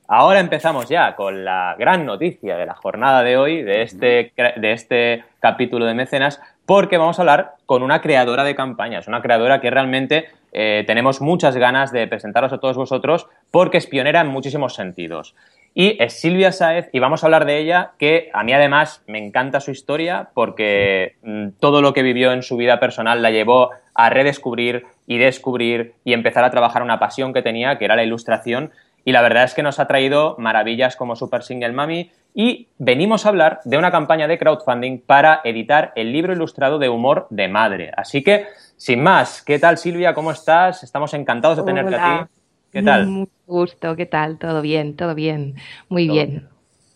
ahora 0.09 0.41
empezamos 0.41 0.89
ya 0.89 1.15
con 1.15 1.45
la 1.45 1.77
gran 1.79 2.05
noticia 2.05 2.57
de 2.57 2.67
la 2.67 2.75
jornada 2.75 3.23
de 3.23 3.37
hoy, 3.37 3.63
de 3.63 3.83
este, 3.83 4.33
de 4.37 4.73
este 4.73 5.25
capítulo 5.39 5.87
de 5.87 5.95
Mecenas, 5.95 6.41
porque 6.67 6.99
vamos 6.99 7.19
a 7.19 7.23
hablar 7.23 7.53
con 7.67 7.83
una 7.83 8.01
creadora 8.01 8.45
de 8.45 8.55
campañas, 8.55 9.09
una 9.09 9.23
creadora 9.23 9.61
que 9.61 9.71
realmente 9.71 10.29
eh, 10.53 10.85
tenemos 10.87 11.21
muchas 11.21 11.57
ganas 11.57 11.93
de 11.93 12.07
presentaros 12.09 12.53
a 12.53 12.59
todos 12.59 12.77
vosotros 12.77 13.29
porque 13.51 13.79
es 13.79 13.87
pionera 13.87 14.21
en 14.21 14.29
muchísimos 14.29 14.75
sentidos. 14.75 15.35
Y 15.73 16.03
es 16.03 16.21
Silvia 16.21 16.50
Saez 16.50 16.89
y 16.93 16.99
vamos 16.99 17.23
a 17.23 17.27
hablar 17.27 17.45
de 17.45 17.59
ella, 17.59 17.93
que 17.99 18.31
a 18.33 18.43
mí 18.43 18.53
además 18.53 19.03
me 19.07 19.25
encanta 19.25 19.61
su 19.61 19.71
historia 19.71 20.31
porque 20.35 21.17
mm, 21.23 21.50
todo 21.61 21.81
lo 21.81 21.93
que 21.93 22.03
vivió 22.03 22.33
en 22.33 22.43
su 22.43 22.57
vida 22.57 22.81
personal 22.81 23.23
la 23.23 23.31
llevó 23.31 23.71
a 23.95 24.11
redescubrir 24.11 24.85
y 25.07 25.19
descubrir 25.19 25.95
y 26.05 26.12
empezar 26.12 26.45
a 26.45 26.50
trabajar 26.50 26.83
una 26.83 26.99
pasión 26.99 27.33
que 27.33 27.43
tenía, 27.43 27.79
que 27.79 27.85
era 27.85 27.97
la 27.97 28.03
ilustración. 28.03 28.73
Y 29.05 29.12
la 29.12 29.23
verdad 29.23 29.45
es 29.45 29.55
que 29.55 29.62
nos 29.62 29.79
ha 29.79 29.87
traído 29.87 30.35
maravillas 30.39 30.97
como 30.97 31.17
Super 31.17 31.43
Single 31.43 31.73
Mami 31.73 32.11
y 32.35 32.69
venimos 32.79 33.25
a 33.25 33.31
hablar 33.31 33.61
de 33.65 33.79
una 33.79 33.91
campaña 33.91 34.29
de 34.29 34.39
crowdfunding 34.39 35.00
para 35.00 35.41
editar 35.45 35.93
el 35.95 36.12
libro 36.12 36.33
ilustrado 36.33 36.79
de 36.79 36.89
humor 36.89 37.27
de 37.31 37.49
madre. 37.49 37.93
Así 37.97 38.23
que, 38.23 38.47
sin 38.77 39.03
más, 39.03 39.43
¿qué 39.43 39.59
tal 39.59 39.79
Silvia? 39.79 40.15
¿Cómo 40.15 40.33
estás? 40.33 40.83
Estamos 40.83 41.15
encantados 41.15 41.59
de 41.59 41.65
tenerte 41.65 41.97
aquí. 41.97 42.31
¿Qué 42.73 42.83
tal? 42.83 43.07
Mucho 43.07 43.33
gusto, 43.47 43.97
¿qué 43.97 44.07
tal? 44.07 44.39
Todo 44.39 44.62
bien, 44.62 44.95
todo 44.95 45.15
bien, 45.15 45.57
muy 45.89 46.09
bien. 46.09 46.49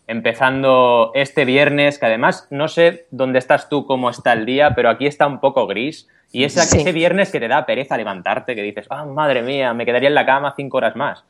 Empezando 0.07 1.11
este 1.15 1.45
viernes, 1.45 1.99
que 1.99 2.07
además 2.07 2.47
no 2.51 2.69
sé 2.69 3.07
dónde 3.11 3.39
estás 3.39 3.69
tú, 3.69 3.87
cómo 3.87 4.11
está 4.11 4.35
el 4.35 4.47
día, 4.47 4.75
pero 4.77 4.89
aquí 4.89 5.07
está 5.07 5.27
un 5.27 5.41
poco 5.41 5.67
gris. 5.67 6.09
Y 6.31 6.45
es 6.45 6.57
ese 6.57 6.93
viernes 6.93 7.31
que 7.31 7.41
te 7.41 7.49
da 7.49 7.65
pereza 7.65 7.97
levantarte, 7.97 8.55
que 8.55 8.63
dices, 8.63 8.87
ah, 8.91 9.05
madre 9.05 9.43
mía, 9.43 9.73
me 9.73 9.87
quedaría 9.87 10.09
en 10.09 10.15
la 10.15 10.27
cama 10.27 10.55
cinco 10.57 10.77
horas 10.79 10.97
más. 10.97 11.25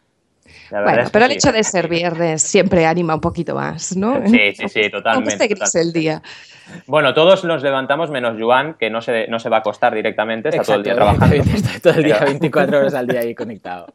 Bueno, 0.70 1.08
pero 1.10 1.24
el 1.24 1.32
hecho 1.32 1.52
de 1.52 1.64
ser 1.64 1.88
viernes 1.88 2.42
siempre 2.42 2.84
anima 2.84 3.14
un 3.14 3.20
poquito 3.20 3.54
más, 3.54 3.96
¿no? 3.96 4.26
Sí, 4.28 4.52
sí, 4.54 4.68
sí, 4.68 4.90
totalmente. 4.90 5.44
Este 5.50 5.80
el 5.80 5.92
día. 5.92 6.22
Bueno, 6.86 7.14
todos 7.14 7.44
nos 7.44 7.62
levantamos 7.62 8.10
menos 8.10 8.36
Joan, 8.38 8.74
que 8.74 8.90
no 8.90 9.00
se, 9.00 9.26
no 9.28 9.38
se 9.38 9.48
va 9.48 9.58
a 9.58 9.60
acostar 9.60 9.94
directamente, 9.94 10.50
está 10.50 10.62
todo 10.62 10.76
el 10.76 10.82
día 10.82 10.94
trabajando. 10.96 11.36
Está 11.36 11.80
todo 11.80 11.94
el 11.94 12.04
día, 12.04 12.18
24 12.20 12.78
horas 12.78 12.94
al 12.94 13.06
día 13.06 13.20
ahí 13.20 13.34
conectado. 13.34 13.86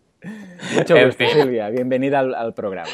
Mucho 0.76 1.06
gusto, 1.06 1.26
Silvia. 1.28 1.70
Bienvenida 1.70 2.20
al, 2.20 2.54
programa. 2.54 2.90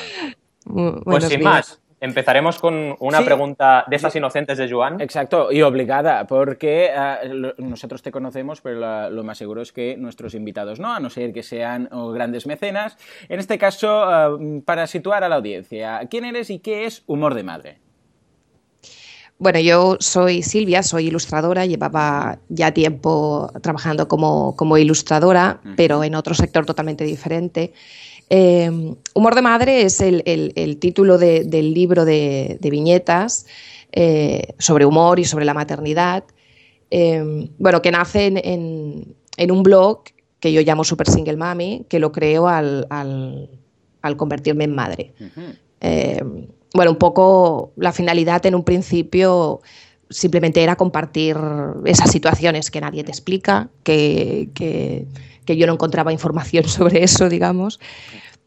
Pues 1.03 1.25
sin 1.25 1.44
más, 1.44 1.82
Empezaremos 2.01 2.60
con 2.60 2.96
una 3.00 3.24
pregunta 3.24 3.86
de 3.88 3.96
esas 3.96 4.15
inocentes 4.15 4.58
de 4.58 4.70
Joan. 4.70 5.00
Exacto, 5.00 5.51
y 5.51 5.62
obligada, 5.62 6.27
porque 6.27 6.91
eh, 6.94 7.53
nosotros 7.58 8.03
te 8.03 8.12
conocemos, 8.12 8.60
pero 8.62 9.10
lo 9.10 9.24
más 9.24 9.38
seguro 9.38 9.62
es 9.62 9.72
que 9.72 9.96
nuestros 9.96 10.36
invitados 10.36 10.79
no, 10.79 10.94
a 10.94 11.00
no 11.00 11.10
ser 11.10 11.32
que 11.32 11.41
sean 11.41 11.89
grandes 12.13 12.48
mecenas. 12.48 12.98
En 13.29 13.39
este 13.39 13.58
caso, 13.58 14.38
eh, 14.38 14.62
para 14.65 14.88
situar 14.88 15.24
a 15.24 15.29
la 15.29 15.38
audiencia, 15.38 16.01
¿quién 16.10 16.25
eres 16.25 16.50
y 16.50 16.60
qué 16.60 16.86
es 16.86 17.03
Humor 17.08 17.34
de 17.34 17.44
Madre? 17.44 17.84
Bueno, 19.37 19.59
yo 19.59 19.97
soy 19.99 20.43
Silvia, 20.43 20.81
soy 20.81 21.07
ilustradora, 21.07 21.65
llevaba 21.65 22.39
ya 22.47 22.73
tiempo 22.73 23.51
trabajando 23.61 24.07
como, 24.07 24.55
como 24.55 24.77
ilustradora, 24.77 25.61
pero 25.75 26.03
en 26.05 26.15
otro 26.15 26.33
sector 26.33 26.65
totalmente 26.65 27.03
diferente. 27.03 27.73
Eh, 28.29 28.95
Humor 29.13 29.35
de 29.35 29.41
Madre 29.41 29.81
es 29.81 29.99
el, 29.99 30.77
título 30.79 31.17
del 31.17 31.73
libro 31.73 32.05
de, 32.05 32.57
viñetas 32.61 33.45
eh, 33.91 34.53
sobre 34.57 34.85
humor 34.85 35.19
y 35.19 35.25
sobre 35.25 35.45
la 35.45 35.53
maternidad, 35.53 36.23
eh, 36.89 37.49
bueno, 37.57 37.81
que 37.81 37.91
nace 37.91 38.27
en, 38.27 39.51
un 39.51 39.63
blog 39.63 40.03
que 40.39 40.53
yo 40.53 40.61
llamo 40.61 40.85
Super 40.85 41.09
Single 41.09 41.37
Mami, 41.37 41.85
que 41.89 41.99
lo 41.99 42.13
creo 42.13 42.47
al, 42.47 42.87
convertirme 44.17 44.63
en 44.63 44.75
madre. 44.75 45.13
Bueno, 46.75 46.91
un 46.91 46.98
poco 46.98 47.72
la 47.77 47.91
finalidad 47.91 48.46
en 48.46 48.55
un 48.55 48.63
principio 48.63 49.62
simplemente 50.10 50.62
era 50.62 50.75
compartir 50.75 51.38
esas 51.86 52.12
situaciones 52.12 52.70
que 52.70 52.82
nadie 52.82 53.03
te 53.03 53.12
explica, 53.12 53.70
que, 53.84 54.50
que 54.53 55.58
yo 55.58 55.67
no 55.67 55.74
encontraba 55.74 56.12
información 56.12 56.63
sobre 56.67 57.03
eso, 57.03 57.29
digamos, 57.29 57.79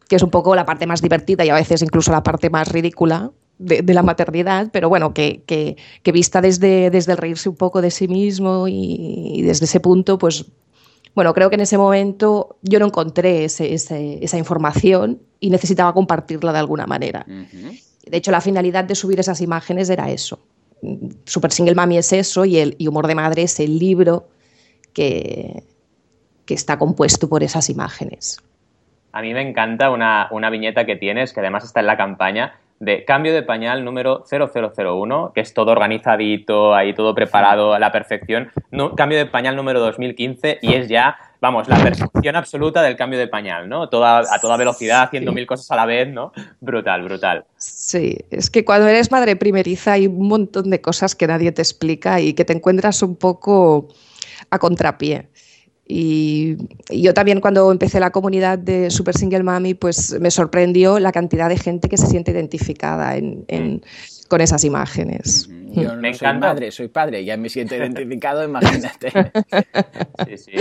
que 0.08 0.16
es 0.16 0.22
un 0.22 0.30
poco 0.30 0.54
la 0.54 0.66
parte 0.66 0.86
más 0.86 1.02
divertida 1.02 1.44
y 1.44 1.50
a 1.50 1.54
veces 1.54 1.82
incluso 1.82 2.12
la 2.12 2.22
parte 2.22 2.50
más 2.50 2.68
ridícula 2.68 3.32
de, 3.58 3.94
la 3.94 4.02
maternidad, 4.02 4.70
pero 4.72 4.88
bueno, 4.88 5.12
que, 5.12 5.42
que, 5.46 6.12
vista 6.12 6.40
desde, 6.40 6.90
desde 6.90 7.12
el 7.12 7.18
reírse 7.18 7.48
un 7.48 7.56
poco 7.56 7.82
de 7.82 7.90
sí 7.90 8.08
mismo 8.08 8.66
y, 8.68 9.42
desde 9.42 9.64
ese 9.64 9.80
punto, 9.80 10.18
pues 10.18 10.46
bueno, 11.14 11.34
creo 11.34 11.50
que 11.50 11.56
en 11.56 11.62
ese 11.62 11.76
momento 11.76 12.56
yo 12.62 12.78
no 12.78 12.86
encontré 12.86 13.44
esa 13.44 14.38
información 14.38 15.20
y 15.40 15.50
necesitaba 15.50 15.92
compartirla 15.92 16.52
de 16.52 16.58
alguna 16.58 16.86
manera. 16.86 17.26
De 18.10 18.16
hecho, 18.16 18.30
la 18.30 18.40
finalidad 18.40 18.84
de 18.84 18.94
subir 18.94 19.20
esas 19.20 19.40
imágenes 19.40 19.90
era 19.90 20.10
eso. 20.10 20.40
Super 21.24 21.50
Single 21.50 21.74
Mami 21.74 21.98
es 21.98 22.12
eso 22.12 22.44
y, 22.44 22.58
el, 22.58 22.76
Humor 22.80 23.06
de 23.06 23.14
Madre 23.14 23.42
es 23.42 23.58
el 23.60 23.78
libro 23.78 24.28
que, 24.92 25.64
que 26.46 26.54
está 26.54 26.78
compuesto 26.78 27.28
por 27.28 27.42
esas 27.42 27.68
imágenes. 27.68 28.38
A 29.12 29.20
mí 29.22 29.34
me 29.34 29.42
encanta 29.42 29.90
una, 29.90 30.50
viñeta 30.50 30.86
que 30.86 30.96
tienes, 30.96 31.32
que 31.32 31.40
además 31.40 31.64
está 31.64 31.80
en 31.80 31.86
la 31.86 31.96
campaña, 31.96 32.54
de 32.78 33.04
cambio 33.04 33.34
de 33.34 33.42
pañal 33.42 33.84
número 33.84 34.24
0001, 34.30 35.32
que 35.34 35.40
es 35.40 35.52
todo 35.52 35.72
organizadito, 35.72 36.74
ahí 36.74 36.94
todo 36.94 37.14
preparado 37.14 37.74
a 37.74 37.78
la 37.78 37.90
perfección. 37.90 38.50
cambio 38.96 39.18
de 39.18 39.26
pañal 39.26 39.56
número 39.56 39.80
2015 39.80 40.58
y 40.62 40.74
es 40.74 40.88
ya, 40.88 41.18
vamos, 41.40 41.68
la 41.68 41.82
perfección 41.82 42.36
absoluta 42.36 42.82
del 42.82 42.96
cambio 42.96 43.18
de 43.18 43.28
pañal, 43.28 43.68
¿no? 43.68 43.88
Toda, 43.88 44.20
a 44.20 44.40
toda 44.40 44.56
velocidad, 44.56 45.02
haciendo 45.02 45.32
mil 45.32 45.46
cosas 45.46 45.70
a 45.70 45.76
la 45.76 45.86
vez, 45.86 46.08
¿no? 46.08 46.32
Brutal, 46.60 47.02
brutal. 47.04 47.44
Sí, 47.56 48.18
es 48.30 48.50
que 48.50 48.64
cuando 48.64 48.88
eres 48.88 49.10
madre 49.10 49.36
primeriza 49.36 49.92
hay 49.92 50.06
un 50.06 50.28
montón 50.28 50.70
de 50.70 50.80
cosas 50.80 51.14
que 51.14 51.26
nadie 51.26 51.52
te 51.52 51.62
explica 51.62 52.20
y 52.20 52.34
que 52.34 52.44
te 52.44 52.52
encuentras 52.52 53.02
un 53.02 53.16
poco 53.16 53.88
a 54.50 54.58
contrapié. 54.58 55.28
Y, 55.90 56.56
yo 56.90 57.14
también 57.14 57.40
cuando 57.40 57.72
empecé 57.72 57.98
la 57.98 58.10
comunidad 58.10 58.58
de 58.58 58.90
Super 58.90 59.16
Single 59.16 59.42
Mami, 59.42 59.72
pues 59.72 60.20
me 60.20 60.30
sorprendió 60.30 60.98
la 60.98 61.12
cantidad 61.12 61.48
de 61.48 61.56
gente 61.56 61.88
que 61.88 61.96
se 61.96 62.06
siente 62.06 62.30
identificada 62.30 63.14
con 64.28 64.40
esas 64.42 64.64
imágenes. 64.64 65.48
Yo 65.72 65.96
no 65.96 66.14
soy 66.14 66.38
madre, 66.38 66.70
soy 66.70 66.88
padre, 66.88 67.24
ya 67.24 67.36
me 67.38 67.48
siento 67.48 67.74
identificado, 67.74 68.44
imagínate. 68.44 69.10
sí, 70.26 70.36
sí. 70.36 70.52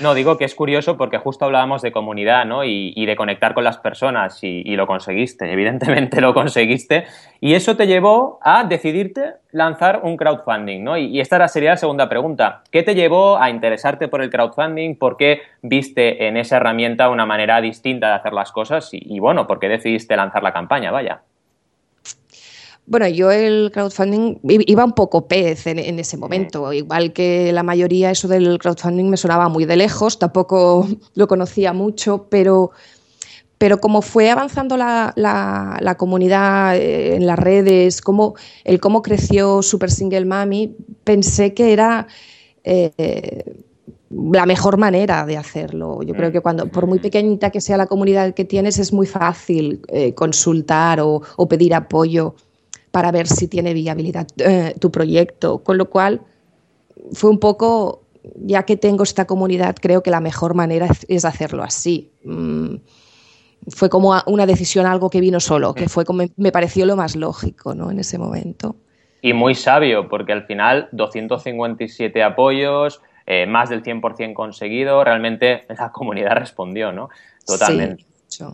No, 0.00 0.14
digo 0.14 0.36
que 0.38 0.44
es 0.44 0.54
curioso 0.54 0.96
porque 0.96 1.18
justo 1.18 1.44
hablábamos 1.44 1.82
de 1.82 1.92
comunidad 1.92 2.44
¿no? 2.44 2.64
y, 2.64 3.06
de 3.06 3.16
conectar 3.16 3.54
con 3.54 3.64
las 3.64 3.78
personas 3.78 4.38
y, 4.42 4.76
lo 4.76 4.86
conseguiste, 4.86 5.50
evidentemente 5.52 6.20
lo 6.20 6.34
conseguiste. 6.34 7.04
Y 7.40 7.54
eso 7.54 7.76
te 7.76 7.86
llevó 7.86 8.38
a 8.42 8.64
decidirte 8.64 9.34
lanzar 9.52 10.00
un 10.02 10.16
crowdfunding. 10.16 10.82
¿no? 10.82 10.96
Y, 10.96 11.20
esta 11.20 11.46
sería 11.48 11.70
la 11.70 11.76
segunda 11.76 12.08
pregunta. 12.08 12.62
¿Qué 12.70 12.82
te 12.82 12.94
llevó 12.94 13.38
a 13.38 13.50
interesarte 13.50 14.08
por 14.08 14.22
el 14.22 14.30
crowdfunding? 14.30 14.96
¿Por 14.96 15.16
qué 15.16 15.42
viste 15.62 16.26
en 16.26 16.36
esa 16.36 16.56
herramienta 16.56 17.08
una 17.08 17.26
manera 17.26 17.60
distinta 17.60 18.08
de 18.08 18.14
hacer 18.14 18.32
las 18.32 18.52
cosas? 18.52 18.92
Y, 18.92 19.00
y 19.04 19.18
bueno, 19.20 19.46
¿por 19.46 19.58
qué 19.58 19.68
decidiste 19.68 20.16
lanzar 20.16 20.42
la 20.42 20.52
campaña? 20.52 20.90
Vaya. 20.90 21.22
Bueno, 22.86 23.08
yo 23.08 23.30
el 23.30 23.70
crowdfunding 23.72 24.36
iba 24.42 24.84
un 24.84 24.92
poco 24.92 25.26
pez 25.26 25.66
en, 25.66 25.98
ese 25.98 26.18
momento. 26.18 26.70
Igual 26.72 27.14
que 27.14 27.50
la 27.52 27.62
mayoría, 27.62 28.10
eso 28.10 28.28
del 28.28 28.58
crowdfunding 28.58 29.08
me 29.08 29.16
sonaba 29.16 29.48
muy 29.48 29.64
de 29.64 29.76
lejos, 29.76 30.18
tampoco 30.18 30.86
lo 31.14 31.26
conocía 31.26 31.72
mucho, 31.72 32.26
pero, 32.28 32.72
pero 33.56 33.80
como 33.80 34.02
fue 34.02 34.28
avanzando 34.28 34.76
la, 34.76 35.94
comunidad 35.96 36.76
eh, 36.76 37.16
en 37.16 37.26
las 37.26 37.38
redes, 37.38 38.02
como, 38.02 38.34
el 38.64 38.80
cómo 38.80 39.00
creció 39.00 39.62
Super 39.62 39.90
Single 39.90 40.26
Mami, 40.26 40.76
pensé 41.04 41.54
que 41.54 41.72
era 41.72 42.06
eh, 42.64 43.44
la 44.10 44.44
mejor 44.44 44.76
manera 44.76 45.24
de 45.24 45.38
hacerlo. 45.38 46.02
Yo 46.02 46.14
creo 46.14 46.30
que 46.32 46.40
cuando, 46.42 46.68
por 46.68 46.86
muy 46.86 46.98
pequeñita 46.98 47.48
que 47.48 47.62
sea 47.62 47.78
la 47.78 47.86
comunidad 47.86 48.34
que 48.34 48.44
tienes, 48.44 48.78
es 48.78 48.92
muy 48.92 49.06
fácil 49.06 49.80
eh, 49.88 50.12
consultar 50.12 51.00
o, 51.00 51.22
o 51.36 51.48
pedir 51.48 51.74
apoyo 51.74 52.34
para 52.94 53.10
ver 53.10 53.26
si 53.26 53.48
tiene 53.48 53.74
viabilidad 53.74 54.28
eh, 54.38 54.72
tu 54.78 54.92
proyecto. 54.92 55.64
Con 55.64 55.78
lo 55.78 55.90
cual, 55.90 56.20
fue 57.12 57.28
un 57.28 57.40
poco, 57.40 58.04
ya 58.36 58.62
que 58.62 58.76
tengo 58.76 59.02
esta 59.02 59.24
comunidad, 59.24 59.74
creo 59.82 60.00
que 60.00 60.12
la 60.12 60.20
mejor 60.20 60.54
manera 60.54 60.86
es 61.08 61.24
hacerlo 61.24 61.64
así. 61.64 62.12
Mm, 62.22 62.76
fue 63.66 63.88
como 63.90 64.14
una 64.26 64.46
decisión, 64.46 64.86
algo 64.86 65.10
que 65.10 65.20
vino 65.20 65.40
solo, 65.40 65.74
que 65.74 65.88
fue 65.88 66.04
como 66.04 66.22
me 66.36 66.52
pareció 66.52 66.86
lo 66.86 66.94
más 66.94 67.16
lógico 67.16 67.74
¿no? 67.74 67.90
en 67.90 67.98
ese 67.98 68.16
momento. 68.16 68.76
Y 69.20 69.32
muy 69.32 69.56
sabio, 69.56 70.08
porque 70.08 70.32
al 70.32 70.46
final 70.46 70.88
257 70.92 72.22
apoyos, 72.22 73.00
eh, 73.26 73.46
más 73.46 73.70
del 73.70 73.82
100% 73.82 74.34
conseguido, 74.34 75.02
realmente 75.02 75.66
la 75.68 75.90
comunidad 75.90 76.36
respondió, 76.36 76.92
¿no? 76.92 77.08
Totalmente. 77.44 78.04
Sí, 78.28 78.44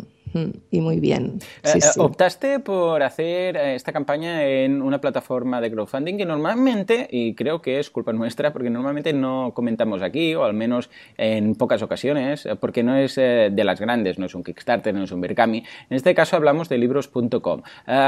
y 0.71 0.81
muy 0.81 1.01
bien. 1.01 1.39
Eh, 1.63 1.79
eh, 1.79 1.81
optaste 1.99 2.61
por 2.61 3.03
hacer 3.03 3.57
eh, 3.57 3.75
esta 3.75 3.93
campaña 3.93 4.45
en 4.45 4.83
una 4.83 5.01
plataforma 5.01 5.61
de 5.61 5.71
crowdfunding 5.71 6.17
que 6.17 6.25
normalmente, 6.25 7.09
y 7.11 7.35
creo 7.35 7.61
que 7.61 7.79
es 7.79 7.91
culpa 7.91 8.13
nuestra, 8.13 8.53
porque 8.53 8.71
normalmente 8.71 9.13
no 9.13 9.53
comentamos 9.55 10.03
aquí, 10.03 10.35
o 10.35 10.45
al 10.45 10.55
menos 10.55 10.91
en 11.17 11.55
pocas 11.55 11.83
ocasiones, 11.83 12.49
porque 12.61 12.83
no 12.83 12.97
es 12.97 13.17
de 13.17 13.63
las 13.65 13.81
grandes, 13.81 14.19
no 14.19 14.27
es 14.27 14.35
un 14.35 14.45
Kickstarter, 14.45 14.95
no 14.95 15.05
es 15.05 15.13
un 15.13 15.21
Berkami. 15.21 15.59
En 15.59 15.97
este 15.97 16.15
caso 16.15 16.37
hablamos 16.37 16.69
de 16.69 16.79
libros.com. 16.79 17.63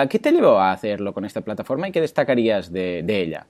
¿Qué 0.09 0.19
te 0.19 0.33
llevó 0.33 0.59
a 0.59 0.73
hacerlo 0.73 1.12
con 1.12 1.25
esta 1.25 1.41
plataforma 1.41 1.88
y 1.88 1.93
qué 1.93 2.00
destacarías 2.00 2.73
de, 2.73 3.02
de 3.02 3.21
ella? 3.21 3.47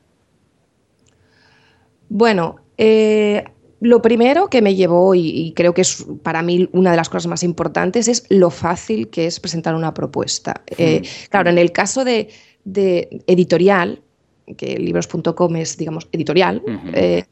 Bueno, 2.14 2.56
eh, 2.76 3.44
lo 3.82 4.00
primero 4.00 4.48
que 4.48 4.62
me 4.62 4.76
llevó, 4.76 5.12
y, 5.16 5.52
creo 5.56 5.74
que 5.74 5.80
es 5.80 6.06
para 6.22 6.40
mí 6.40 6.68
una 6.72 6.92
de 6.92 6.96
las 6.96 7.08
cosas 7.08 7.26
más 7.26 7.42
importantes, 7.42 8.06
es 8.06 8.24
lo 8.28 8.50
fácil 8.50 9.08
que 9.08 9.26
es 9.26 9.40
presentar 9.40 9.74
una 9.74 9.92
propuesta. 9.92 10.62
Eh, 10.78 11.02
claro, 11.30 11.50
en 11.50 11.58
el 11.58 11.72
caso 11.72 12.04
de, 12.04 12.28
editorial, 12.64 14.00
que 14.56 14.78
libros.com 14.78 15.56
es, 15.56 15.76
digamos, 15.76 16.06
editorial, 16.12 16.62
eh, 16.94 17.24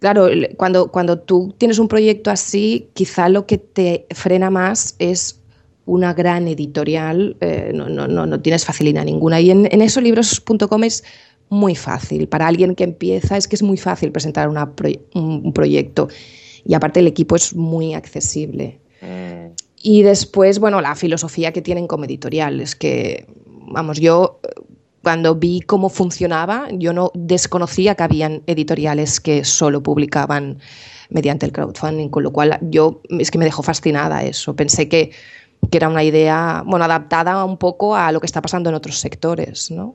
claro, 0.00 0.28
cuando, 0.56 0.90
cuando 0.90 1.20
tú 1.20 1.54
tienes 1.56 1.78
un 1.78 1.86
proyecto 1.86 2.32
así, 2.32 2.88
quizá 2.92 3.28
lo 3.28 3.46
que 3.46 3.58
te 3.58 4.06
frena 4.10 4.50
más 4.50 4.96
es 4.98 5.40
una 5.84 6.14
gran 6.14 6.48
editorial, 6.48 7.36
eh, 7.40 7.70
no, 7.72 7.88
no, 7.88 8.08
no, 8.08 8.40
tienes 8.40 8.64
facilidad 8.64 9.04
ninguna. 9.04 9.40
Y 9.40 9.52
en, 9.52 9.68
en 9.70 9.82
eso 9.82 10.00
libros.com 10.00 10.82
es 10.82 11.04
muy 11.48 11.74
fácil. 11.74 12.28
Para 12.28 12.46
alguien 12.46 12.74
que 12.74 12.84
empieza 12.84 13.36
es 13.36 13.48
que 13.48 13.56
es 13.56 13.62
muy 13.62 13.76
fácil 13.76 14.12
presentar 14.12 14.48
un, 14.48 15.52
proyecto 15.52 16.08
y 16.64 16.74
aparte 16.74 17.00
el 17.00 17.06
equipo 17.06 17.36
es 17.36 17.54
muy 17.54 17.94
accesible. 17.94 18.78
Mm. 19.00 19.52
Y 19.82 20.02
después, 20.02 20.58
bueno, 20.58 20.80
la 20.80 20.94
filosofía 20.96 21.52
que 21.52 21.62
tienen 21.62 21.86
como 21.86 22.04
editorial 22.04 22.60
es 22.60 22.74
que, 22.74 23.26
vamos, 23.46 24.00
yo 24.00 24.40
cuando 25.06 25.36
vi 25.36 25.60
cómo 25.60 25.88
funcionaba, 25.88 26.66
yo 26.72 26.92
no 26.92 27.12
desconocía 27.14 27.94
que 27.94 28.02
habían 28.02 28.42
editoriales 28.48 29.20
que 29.20 29.44
solo 29.44 29.80
publicaban 29.80 30.58
mediante 31.10 31.46
el 31.46 31.52
crowdfunding, 31.52 32.08
con 32.08 32.24
lo 32.24 32.32
cual 32.32 32.58
yo 32.62 33.00
es 33.10 33.30
que 33.30 33.38
me 33.38 33.44
dejó 33.44 33.62
fascinada 33.62 34.24
eso. 34.24 34.56
Pensé 34.56 34.88
que, 34.88 35.12
era 35.70 35.88
una 35.88 36.02
idea, 36.02 36.64
bueno, 36.66 36.84
adaptada 36.86 37.44
un 37.44 37.56
poco 37.56 37.94
a 37.94 38.10
lo 38.10 38.18
que 38.18 38.26
está 38.26 38.42
pasando 38.42 38.68
en 38.70 38.74
otros 38.74 38.98
sectores, 38.98 39.70
¿no? 39.70 39.94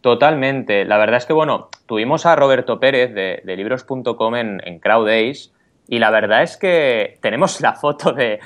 Totalmente. 0.00 0.84
La 0.84 0.98
verdad 0.98 1.16
es 1.16 1.26
que, 1.26 1.32
bueno, 1.32 1.68
tuvimos 1.86 2.24
a 2.26 2.36
Roberto 2.36 2.78
Pérez 2.78 3.12
de, 3.14 3.56
libros.com 3.56 4.36
en, 4.36 4.62
en 4.64 4.78
CrowdAce 4.78 5.50
y 5.90 5.98
la 5.98 6.10
verdad 6.10 6.42
es 6.42 6.58
que 6.58 7.16
tenemos 7.22 7.62
la 7.62 7.72
foto 7.72 8.12
de, 8.12 8.40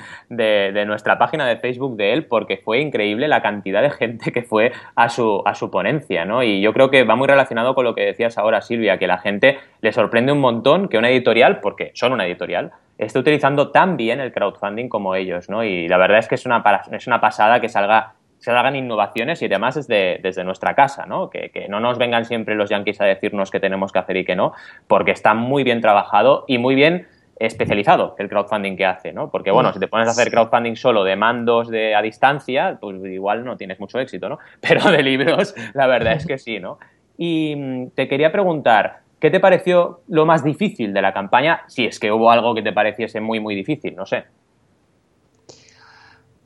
nuestra 0.85 1.17
página 1.17 1.45
de 1.45 1.57
Facebook 1.57 1.97
de 1.97 2.13
él 2.13 2.25
porque 2.25 2.57
fue 2.57 2.79
increíble 2.79 3.27
la 3.27 3.41
cantidad 3.41 3.81
de 3.81 3.91
gente 3.91 4.31
que 4.31 4.43
fue 4.43 4.71
a 4.95 5.09
su, 5.09 5.43
a 5.45 5.53
su 5.53 5.69
ponencia, 5.69 6.23
¿no? 6.23 6.41
Y 6.41 6.61
yo 6.61 6.71
creo 6.71 6.89
que 6.89 7.03
va 7.03 7.17
muy 7.17 7.27
relacionado 7.27 7.75
con 7.75 7.83
lo 7.83 7.93
que 7.93 8.05
decías 8.05 8.37
ahora, 8.37 8.61
Silvia, 8.61 8.97
que 8.97 9.07
la 9.07 9.17
gente 9.17 9.59
le 9.81 9.91
sorprende 9.91 10.31
un 10.31 10.39
montón 10.39 10.87
que 10.87 10.97
una 10.97 11.09
editorial, 11.09 11.59
porque 11.59 11.91
son 11.95 12.13
una 12.13 12.25
editorial, 12.25 12.71
esté 12.97 13.19
utilizando 13.19 13.71
tan 13.71 13.97
bien 13.97 14.21
el 14.21 14.31
crowdfunding 14.31 14.87
como 14.87 15.15
ellos, 15.15 15.49
¿no? 15.49 15.65
Y 15.65 15.89
la 15.89 15.97
verdad 15.97 16.19
es 16.19 16.29
que 16.29 16.35
es 16.35 16.45
una, 16.45 16.63
es 16.93 17.07
una 17.07 17.19
pasada 17.19 17.59
que 17.59 17.67
salga 17.67 18.13
se 18.43 18.51
hagan 18.51 18.75
innovaciones 18.75 19.41
y 19.41 19.45
además 19.45 19.75
desde, 19.75 20.19
desde 20.21 20.43
nuestra 20.43 20.75
casa, 20.75 21.05
¿no? 21.05 21.29
Que, 21.29 21.49
que, 21.49 21.69
no 21.69 21.79
nos 21.79 21.97
vengan 21.97 22.25
siempre 22.25 22.55
los 22.55 22.69
yankees 22.69 22.99
a 22.99 23.05
decirnos 23.05 23.49
qué 23.49 23.61
tenemos 23.61 23.93
que 23.93 23.99
hacer 23.99 24.17
y 24.17 24.25
qué 24.25 24.35
no, 24.35 24.51
porque 24.87 25.11
está 25.11 25.33
muy 25.33 25.63
bien 25.63 25.79
trabajado 25.79 26.43
y 26.45 26.57
muy 26.57 26.75
bien 26.75 27.07
especializado 27.39 28.15
el 28.19 28.27
crowdfunding 28.27 28.75
que 28.75 28.85
hace, 28.85 29.13
¿no? 29.13 29.31
Porque, 29.31 29.49
bueno, 29.49 29.71
si 29.71 29.79
te 29.79 29.87
pones 29.87 30.09
a 30.09 30.11
hacer 30.11 30.29
crowdfunding 30.29 30.75
solo 30.75 31.05
de 31.05 31.15
mandos 31.15 31.69
de, 31.69 31.95
a 31.95 32.01
distancia, 32.01 32.77
pues 32.81 33.01
igual 33.05 33.45
no 33.45 33.55
tienes 33.55 33.79
mucho 33.79 33.97
éxito, 33.97 34.27
¿no? 34.27 34.39
Pero 34.59 34.91
de 34.91 35.01
libros, 35.01 35.55
la 35.73 35.87
verdad 35.87 36.11
es 36.11 36.25
que 36.25 36.37
sí, 36.37 36.59
¿no? 36.59 36.79
Y 37.17 37.55
mm, 37.55 37.89
te 37.91 38.09
quería 38.09 38.29
preguntar, 38.29 39.03
¿qué 39.21 39.29
te 39.29 39.39
pareció 39.39 40.01
lo 40.09 40.25
más 40.25 40.43
difícil 40.43 40.93
de 40.93 41.01
la 41.01 41.13
campaña? 41.13 41.61
Si 41.67 41.85
es 41.85 41.97
que 41.97 42.11
hubo 42.11 42.29
algo 42.29 42.53
que 42.53 42.61
te 42.61 42.73
pareciese 42.73 43.21
muy, 43.21 43.39
muy 43.39 43.55
difícil, 43.55 43.95
no 43.95 44.05
sé. 44.05 44.25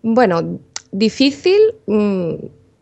Bueno, 0.04 0.60
difícil, 0.92 1.60
mm, 1.86 2.34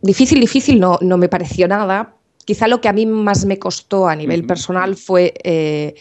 difícil, 0.02 0.40
difícil 0.40 0.80
no, 0.80 0.98
no 1.02 1.18
me 1.18 1.30
pareció 1.30 1.68
nada. 1.68 2.16
Quizá 2.46 2.68
lo 2.68 2.80
que 2.80 2.88
a 2.88 2.94
mí 2.94 3.06
más 3.06 3.46
me 3.46 3.58
costó 3.58 4.08
a 4.08 4.16
nivel 4.16 4.46
personal 4.46 4.96
fue 4.96 5.34
eh, 5.44 5.96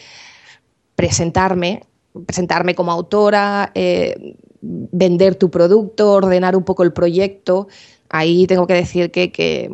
presentarme 0.95 1.81
presentarme 2.25 2.75
como 2.75 2.91
autora, 2.91 3.71
eh, 3.75 4.35
vender 4.61 5.35
tu 5.35 5.51
producto, 5.51 6.13
ordenar 6.13 6.55
un 6.55 6.63
poco 6.63 6.83
el 6.83 6.93
proyecto. 6.93 7.67
Ahí 8.09 8.47
tengo 8.47 8.67
que 8.67 8.73
decir 8.73 9.11
que, 9.11 9.69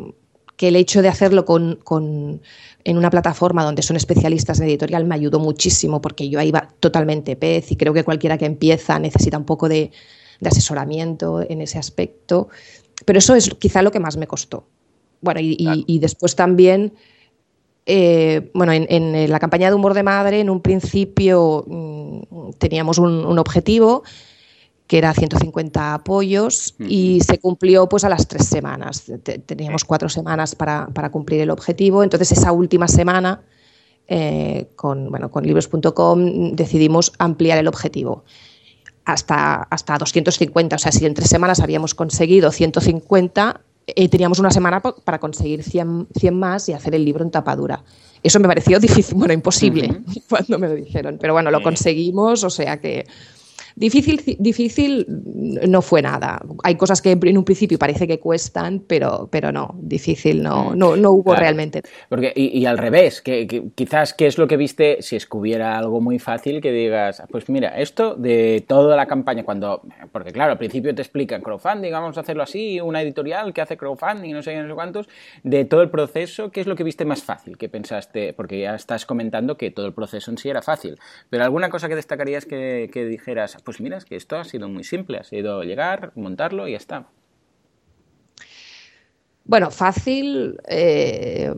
el 0.60 0.76
hecho 0.76 1.02
de 1.02 1.08
hacerlo 1.08 1.44
con, 1.44 1.80
en 2.84 2.98
una 2.98 3.10
plataforma 3.10 3.64
donde 3.64 3.82
son 3.82 3.96
especialistas 3.96 4.60
en 4.60 4.68
editorial 4.68 5.06
me 5.06 5.16
ayudó 5.16 5.40
muchísimo 5.40 6.02
porque 6.02 6.30
yo 6.30 6.40
ahí 6.40 6.50
iba 6.50 6.68
totalmente 6.80 7.36
pez 7.36 7.72
y 7.72 7.78
creo 7.78 7.96
que 7.96 8.04
cualquiera 8.04 8.38
que 8.38 8.46
empieza 8.46 9.00
necesita 9.00 9.40
un 9.40 9.46
poco 9.46 9.68
de, 9.68 9.90
asesoramiento 10.50 11.42
en 11.48 11.62
ese 11.62 11.78
aspecto. 11.78 12.50
Pero 13.06 13.20
eso 13.20 13.36
es 13.36 13.50
quizá 13.56 13.82
lo 13.82 13.92
que 13.92 14.00
más 14.00 14.18
me 14.18 14.28
costó. 14.28 14.66
Bueno, 15.22 15.40
y 15.42 16.00
después 16.00 16.36
también 16.36 16.94
eh, 17.86 18.52
bueno, 18.54 18.74
en, 18.74 19.30
la 19.30 19.40
campaña 19.40 19.70
de 19.70 19.76
humor 19.76 19.94
de 19.94 20.04
madre, 20.04 20.40
en 20.40 20.50
un 20.50 20.62
principio 20.62 21.66
mm, 21.68 22.52
teníamos 22.58 23.00
un, 23.00 23.38
objetivo 23.40 24.04
que 24.86 24.98
era 24.98 25.14
150 25.14 25.94
apoyos 25.94 26.76
y 26.80 27.22
se 27.22 27.40
cumplió 27.40 27.88
pues 27.88 28.04
a 28.04 28.10
las 28.10 28.28
tres 28.28 28.46
semanas. 28.46 29.10
Teníamos 29.46 29.86
cuatro 29.86 30.10
semanas 30.10 30.54
para, 30.54 31.10
cumplir 31.12 31.42
el 31.42 31.50
objetivo. 31.50 32.04
Entonces 32.04 32.34
esa 32.34 32.52
última 32.52 32.90
semana 32.90 33.42
eh, 34.08 34.68
con, 34.76 35.10
bueno, 35.10 35.32
con 35.32 35.46
libros.com 35.46 36.52
decidimos 36.52 37.14
ampliar 37.20 37.58
el 37.58 37.70
objetivo 37.70 38.26
hasta, 39.14 39.68
hasta 39.70 39.98
250. 39.98 40.76
O 40.76 40.80
sea, 40.80 40.92
si 40.92 41.06
en 41.06 41.14
tres 41.14 41.30
semanas 41.30 41.60
habíamos 41.60 41.96
conseguido 41.96 42.52
150, 42.52 43.62
eh, 43.88 44.10
teníamos 44.10 44.40
una 44.40 44.52
semana 44.52 44.82
para 44.82 45.20
conseguir 45.20 45.64
100, 45.64 46.08
100, 46.14 46.36
más 46.40 46.70
y 46.70 46.74
hacer 46.74 46.96
el 46.96 47.04
libro 47.04 47.24
en 47.24 47.32
tapadura. 47.32 47.84
Eso 48.24 48.40
me 48.40 48.48
pareció 48.48 48.80
difícil, 48.82 49.18
bueno, 49.18 49.34
imposible 49.34 50.02
cuando 50.30 50.60
me 50.60 50.68
lo 50.68 50.76
dijeron, 50.76 51.18
pero 51.20 51.34
bueno, 51.34 51.52
lo 51.52 51.62
conseguimos, 51.62 52.44
o 52.44 52.50
sea 52.50 52.80
que 52.80 53.06
Difícil, 53.76 54.22
difícil 54.40 55.06
no 55.08 55.82
fue 55.82 56.02
nada. 56.02 56.42
Hay 56.64 56.76
cosas 56.76 57.02
que 57.02 57.18
en 57.22 57.38
un 57.38 57.44
principio 57.44 57.78
parece 57.78 58.08
que 58.08 58.20
cuestan, 58.20 58.84
pero, 58.88 59.30
pero 59.32 59.52
no, 59.52 59.76
difícil 59.80 60.44
no, 60.44 60.72
mm. 60.72 60.78
no, 60.78 60.96
no 60.96 61.12
hubo 61.12 61.36
realmente. 61.36 61.82
Porque, 62.10 62.34
y, 62.36 62.66
al 62.66 62.78
revés, 62.78 63.22
que, 63.22 63.72
quizás 63.76 64.14
qué 64.14 64.28
es 64.28 64.38
lo 64.38 64.48
que 64.48 64.58
viste 64.58 65.02
si 65.02 65.16
es 65.16 65.26
que 65.26 65.38
hubiera 65.38 65.78
algo 65.78 66.02
muy 66.02 66.20
fácil 66.20 66.62
que 66.62 66.72
digas, 66.72 67.24
pues 67.32 67.50
mira, 67.50 67.80
esto 67.80 68.16
de 68.16 68.64
toda 68.68 68.96
la 68.96 69.06
campaña, 69.06 69.44
cuando, 69.44 69.82
porque 70.12 70.32
claro, 70.32 70.52
al 70.52 70.58
principio 70.58 70.94
te 70.94 71.02
explican 71.02 71.42
crowdfunding, 71.42 71.92
vamos 71.92 72.18
a 72.18 72.22
hacerlo 72.22 72.44
así, 72.44 72.80
una 72.80 73.02
editorial 73.02 73.54
que 73.54 73.62
hace 73.62 73.78
crowdfunding, 73.78 74.34
no 74.34 74.42
sé 74.42 74.56
no 74.62 74.68
sé 74.68 74.74
cuántos, 74.74 75.10
de 75.44 75.66
todo 75.66 75.82
el 75.82 75.90
proceso, 75.90 76.52
¿qué 76.52 76.62
es 76.62 76.68
lo 76.68 76.76
que 76.76 76.84
viste 76.84 77.06
más 77.06 77.24
fácil? 77.24 77.58
¿Qué 77.58 77.70
pensaste? 77.70 78.34
Porque 78.34 78.60
ya 78.60 78.76
estás 78.76 79.06
comentando 79.06 79.58
que 79.58 79.72
todo 79.72 79.86
el 79.86 79.94
proceso 79.94 80.32
en 80.32 80.38
sí 80.38 80.50
era 80.50 80.62
fácil, 80.62 80.98
pero 81.30 81.44
alguna 81.44 81.70
cosa 81.70 81.88
que 81.88 81.96
destacarías 81.96 82.46
que, 82.46 82.90
que 82.92 83.06
dijeras, 83.06 83.58
pues 83.64 83.82
mira, 83.82 83.98
es 83.98 84.06
que 84.06 84.16
esto 84.16 84.38
ha 84.38 84.44
sido 84.44 84.68
muy 84.70 84.84
simple, 84.84 85.18
ha 85.18 85.24
sido 85.24 85.64
llegar, 85.64 86.12
montarlo 86.16 86.68
y 86.68 86.72
ya 86.72 86.78
está. 86.78 87.08
Bueno, 89.44 89.72
fácil 89.72 90.60
eh, 90.68 91.54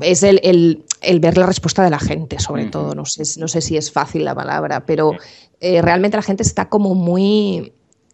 es 0.00 0.22
el, 0.22 0.84
ver 1.20 1.36
la 1.36 1.46
respuesta 1.46 1.82
de 1.82 1.90
la 1.90 1.98
gente, 1.98 2.38
sobre 2.38 2.66
todo. 2.66 2.94
No 2.94 3.04
sé, 3.04 3.22
no 3.40 3.48
sé 3.48 3.60
si 3.60 3.76
es 3.76 3.90
fácil 3.92 4.24
la 4.24 4.34
palabra, 4.34 4.86
pero 4.86 5.12
eh, 5.60 5.82
realmente 5.82 6.16
la 6.16 6.22
gente 6.22 6.42
está 6.42 6.68
como 6.68 6.94
muy 6.94 7.72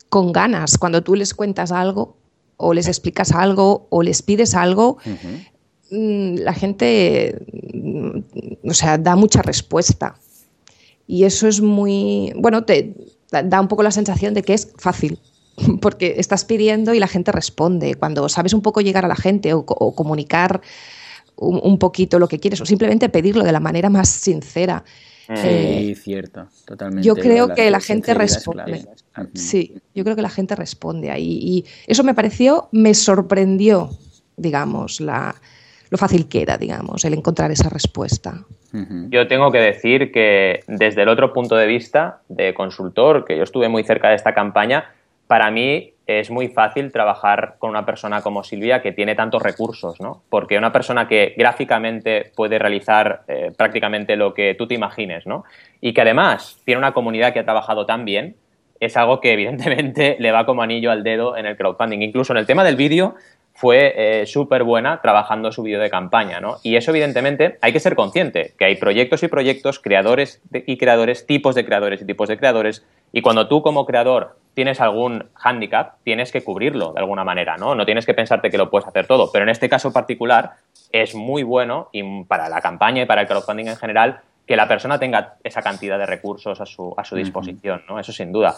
con 0.09 0.33
ganas. 0.33 0.79
Cuando 0.79 1.03
tú 1.03 1.15
les 1.15 1.35
cuentas 1.35 1.71
algo 1.71 2.17
o 2.57 2.73
les 2.73 2.89
explicas 2.89 3.33
algo 3.33 3.87
o 3.91 4.03
les 4.03 4.23
pides 4.23 4.55
algo, 4.55 4.99
mm, 5.91 6.37
la 6.37 6.55
gente, 6.55 7.45
mm, 7.73 8.69
o 8.69 8.75
sea, 8.75 8.97
da 8.97 9.17
mucha 9.17 9.43
respuesta. 9.43 10.17
Y 11.07 11.25
eso 11.25 11.47
es 11.47 11.61
muy, 11.61 12.33
bueno, 12.37 12.65
te, 12.65 12.95
da 13.31 13.61
un 13.61 13.69
poco 13.69 13.83
la 13.83 13.91
sensación 13.91 14.35
de 14.35 14.43
que 14.43 14.55
es 14.55 14.73
fácil, 14.77 15.19
porque 15.81 16.15
estás 16.19 16.45
pidiendo 16.45 16.95
y 16.95 16.99
la 16.99 17.09
gente 17.09 17.33
responde. 17.33 17.95
Cuando 17.95 18.29
sabes 18.29 18.53
un 18.53 18.63
poco 18.63 18.81
llegar 18.81 19.05
a 19.05 19.09
la 19.09 19.17
gente 19.17 19.55
o, 19.55 19.65
comunicar 19.65 20.61
un, 21.37 21.79
poquito 21.79 22.19
lo 22.19 22.29
que 22.29 22.39
quieres 22.39 22.61
o 22.61 22.67
simplemente 22.67 23.09
pedirlo 23.09 23.45
de 23.45 23.53
la 23.53 23.61
manera 23.61 23.91
más 23.91 24.09
sincera. 24.09 24.85
Sí, 25.27 25.33
eh, 25.35 25.97
cierto, 26.01 26.49
totalmente. 26.67 27.07
Yo 27.07 27.17
creo 27.17 27.55
que 27.55 27.71
la 27.71 27.81
gente 27.81 28.13
responde. 28.13 28.87
Sí, 29.33 29.75
yo 29.95 30.05
creo 30.05 30.17
que 30.17 30.23
la 30.23 30.31
gente 30.31 30.55
responde 30.55 31.11
ahí. 31.11 31.39
Y 31.41 31.65
eso 31.87 32.05
me 32.05 32.15
pareció, 32.15 32.69
me 32.73 32.95
sorprendió, 32.95 33.91
digamos, 34.37 35.01
la, 35.01 35.35
lo 35.95 35.99
fácil 35.99 36.29
que 36.29 36.43
era, 36.43 36.59
digamos, 36.59 37.05
el 37.05 37.15
encontrar 37.15 37.53
esa 37.53 37.69
respuesta. 37.69 38.45
Yo 39.11 39.29
tengo 39.29 39.53
que 39.53 39.59
decir 39.59 40.11
que 40.11 40.65
desde 40.67 41.03
el 41.03 41.09
otro 41.09 41.33
punto 41.33 41.55
de 41.55 41.69
vista 41.69 42.19
de 42.29 42.53
consultor, 42.53 43.25
que 43.25 43.37
yo 43.37 43.45
estuve 43.45 43.69
muy 43.69 43.85
cerca 43.85 44.09
de 44.09 44.17
esta 44.17 44.35
campaña, 44.35 44.91
para 45.29 45.53
mí 45.53 45.93
es 46.09 46.33
muy 46.33 46.49
fácil 46.49 46.91
trabajar 46.91 47.55
con 47.61 47.71
una 47.71 47.87
persona 47.87 48.23
como 48.23 48.43
Silvia 48.43 48.83
que 48.83 48.91
tiene 48.91 49.15
tantos 49.15 49.41
recursos, 49.41 50.01
¿no? 50.01 50.25
Porque 50.29 50.59
una 50.59 50.73
persona 50.73 51.07
que 51.07 51.35
gráficamente 51.37 52.33
puede 52.35 52.59
realizar 52.59 53.23
eh, 53.29 53.53
prácticamente 53.57 54.17
lo 54.17 54.35
que 54.35 54.57
tú 54.57 54.67
te 54.67 54.75
imagines, 54.75 55.29
¿no? 55.29 55.45
Y 55.81 55.95
que 55.95 56.01
además 56.01 56.59
tiene 56.65 56.81
una 56.81 56.93
comunidad 56.93 57.33
que 57.33 57.39
ha 57.39 57.45
trabajado 57.45 57.87
tan 57.87 58.05
bien, 58.05 58.35
es 58.81 58.97
algo 58.97 59.21
que 59.21 59.33
evidentemente 59.33 60.17
le 60.21 60.33
va 60.33 60.45
como 60.45 60.63
anillo 60.63 60.91
al 60.91 61.05
dedo 61.05 61.37
en 61.37 61.47
el 61.47 61.57
crowdfunding. 61.57 62.03
Incluso 62.03 62.33
en 62.33 62.39
el 62.39 62.47
tema 62.47 62.65
del 62.65 62.75
vídeo, 62.75 63.15
fue 63.55 63.95
eh, 63.97 64.27
súper 64.27 64.65
buena 64.65 65.01
trabajando 65.01 65.53
su 65.53 65.63
vídeo 65.63 65.81
de 65.81 65.89
campaña, 65.89 66.41
¿no? 66.41 66.57
Y 66.65 66.75
eso, 66.77 66.91
evidentemente, 66.91 67.57
hay 67.63 67.73
que 67.73 67.79
ser 67.81 67.95
consciente, 67.95 68.53
que 68.59 68.65
hay 68.65 68.77
proyectos 68.77 69.23
y 69.23 69.29
proyectos, 69.29 69.79
creadores 69.79 70.43
y 70.53 70.77
creadores, 70.77 71.25
tipos 71.25 71.55
de 71.55 71.65
creadores 71.65 72.03
y 72.03 72.05
tipos 72.05 72.29
de 72.29 72.37
creadores, 72.37 72.85
y 73.13 73.23
cuando 73.23 73.47
tú 73.47 73.63
como 73.63 73.87
creador 73.87 74.37
tienes 74.55 74.81
algún 74.81 75.27
hándicap, 75.35 75.95
tienes 76.03 76.33
que 76.33 76.43
cubrirlo 76.43 76.93
de 76.93 76.99
alguna 76.99 77.23
manera, 77.23 77.57
¿no? 77.57 77.77
No 77.77 77.87
tienes 77.87 78.07
que 78.07 78.15
pensarte 78.15 78.51
que 78.51 78.59
lo 78.59 78.71
puedes 78.71 78.89
hacer 78.89 79.07
todo, 79.07 79.31
pero 79.33 79.45
en 79.45 79.51
este 79.51 79.69
caso 79.69 79.93
particular 79.93 80.55
es 80.91 81.15
muy 81.15 81.45
bueno 81.45 81.91
y 81.93 82.25
para 82.25 82.49
la 82.49 82.61
campaña 82.61 83.03
y 83.03 83.07
para 83.07 83.21
el 83.23 83.29
crowdfunding 83.29 83.69
en 83.69 83.77
general 83.77 84.21
que 84.47 84.57
la 84.57 84.69
persona 84.69 84.99
tenga 84.99 85.37
esa 85.43 85.63
cantidad 85.63 85.99
de 85.99 86.07
recursos 86.07 86.61
a 86.61 86.67
su, 86.67 86.95
a 86.97 87.05
su 87.05 87.17
disposición, 87.17 87.83
¿no? 87.89 87.99
Eso 87.99 88.13
sin 88.13 88.31
duda. 88.31 88.55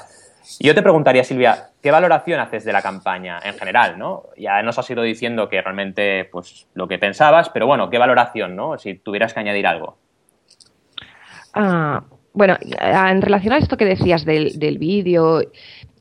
Yo 0.61 0.75
te 0.75 0.83
preguntaría, 0.83 1.25
Silvia, 1.25 1.71
¿qué 1.83 1.91
valoración 1.91 2.41
haces 2.41 2.65
de 2.65 2.73
la 2.73 2.83
campaña 2.83 3.41
en 3.45 3.55
general? 3.55 3.99
¿no? 3.99 4.25
Ya 4.37 4.63
nos 4.63 4.79
has 4.79 4.89
ido 4.91 5.03
diciendo 5.03 5.49
que 5.49 5.61
realmente 5.61 6.25
pues, 6.27 6.67
lo 6.75 6.87
que 6.87 6.99
pensabas, 6.99 7.51
pero 7.51 7.67
bueno, 7.67 7.91
¿qué 7.91 7.99
valoración, 7.99 8.55
no? 8.55 8.79
si 8.79 8.95
tuvieras 8.95 9.35
que 9.35 9.41
añadir 9.41 9.67
algo? 9.67 9.97
Ah, 11.53 12.05
bueno, 12.33 12.57
en 12.61 13.23
relación 13.23 13.55
a 13.55 13.59
esto 13.59 13.77
que 13.77 13.87
decías 13.87 14.25
del, 14.25 14.79
vídeo, 14.79 15.41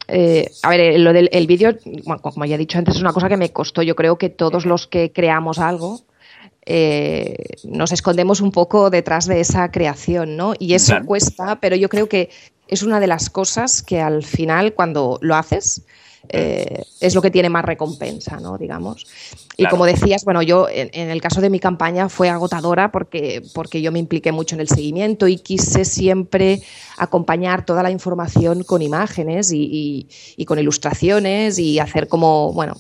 eh, 0.08 0.48
a 0.62 0.70
ver, 0.70 1.00
lo 1.00 1.14
del 1.14 1.30
el 1.32 1.48
vídeo, 1.48 1.76
como 2.22 2.46
ya 2.46 2.56
he 2.56 2.60
dicho 2.60 2.78
antes, 2.78 2.96
es 2.96 3.02
una 3.02 3.14
cosa 3.14 3.30
que 3.30 3.38
me 3.38 3.52
costó. 3.52 3.82
Yo 3.82 3.96
creo 3.96 4.18
que 4.18 4.30
todos 4.30 4.66
los 4.66 4.86
que 4.86 5.12
creamos 5.12 5.60
algo 5.60 6.02
eh, 6.66 7.36
nos 7.64 7.92
escondemos 7.92 8.42
un 8.42 8.52
poco 8.52 8.90
detrás 8.90 9.28
de 9.28 9.40
esa 9.40 9.72
creación, 9.72 10.36
¿no? 10.36 10.54
Y 10.58 10.74
eso 10.74 10.96
cuesta, 11.06 11.60
pero 11.60 11.76
yo 11.76 11.90
creo 11.90 12.10
que 12.10 12.30
es 12.68 12.82
una 12.82 13.00
de 13.00 13.08
las 13.08 13.30
cosas 13.30 13.82
que 13.82 14.02
al 14.02 14.24
final, 14.24 14.74
cuando 14.74 15.20
lo 15.22 15.36
haces, 15.36 15.84
eh, 16.30 16.84
es 17.00 17.14
lo 17.14 17.22
que 17.22 17.32
tiene 17.32 17.50
más 17.50 17.66
recompensa, 17.66 18.40
¿no? 18.40 18.58
Digamos. 18.58 19.06
Y 19.58 19.68
como 19.68 19.86
decías, 19.86 20.26
bueno, 20.26 20.42
yo 20.42 20.68
en, 20.70 21.10
el 21.10 21.22
caso 21.22 21.40
de 21.40 21.50
mi 21.50 21.60
campaña 21.60 22.10
fue 22.10 22.30
agotadora 22.30 22.92
porque, 22.92 23.42
porque 23.54 23.82
yo 23.82 23.92
me 23.92 24.00
impliqué 24.00 24.32
mucho 24.32 24.56
en 24.56 24.62
el 24.62 24.68
seguimiento 24.68 25.28
y 25.28 25.38
quise 25.38 25.86
siempre 25.86 26.62
acompañar 26.98 27.66
toda 27.66 27.84
la 27.84 27.92
información 27.92 28.64
con 28.64 28.82
imágenes 28.82 29.52
y, 29.54 30.08
con 30.46 30.60
ilustraciones 30.60 31.60
y 31.60 31.80
hacer 31.80 32.08
como, 32.08 32.52
bueno, 32.54 32.76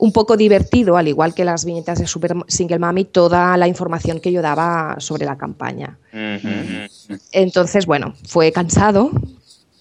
un 0.00 0.12
poco 0.12 0.38
divertido, 0.38 0.96
al 0.96 1.08
igual 1.08 1.34
que 1.34 1.44
las 1.44 1.66
viñetas 1.66 1.98
de 1.98 2.06
Super 2.06 2.34
Single 2.48 2.78
Mami, 2.78 3.04
toda 3.04 3.54
la 3.58 3.68
información 3.68 4.18
que 4.18 4.32
yo 4.32 4.40
daba 4.40 4.96
sobre 4.98 5.26
la 5.26 5.36
campaña. 5.36 5.98
Entonces, 7.32 7.84
bueno, 7.84 8.14
fue 8.26 8.50
cansado, 8.50 9.10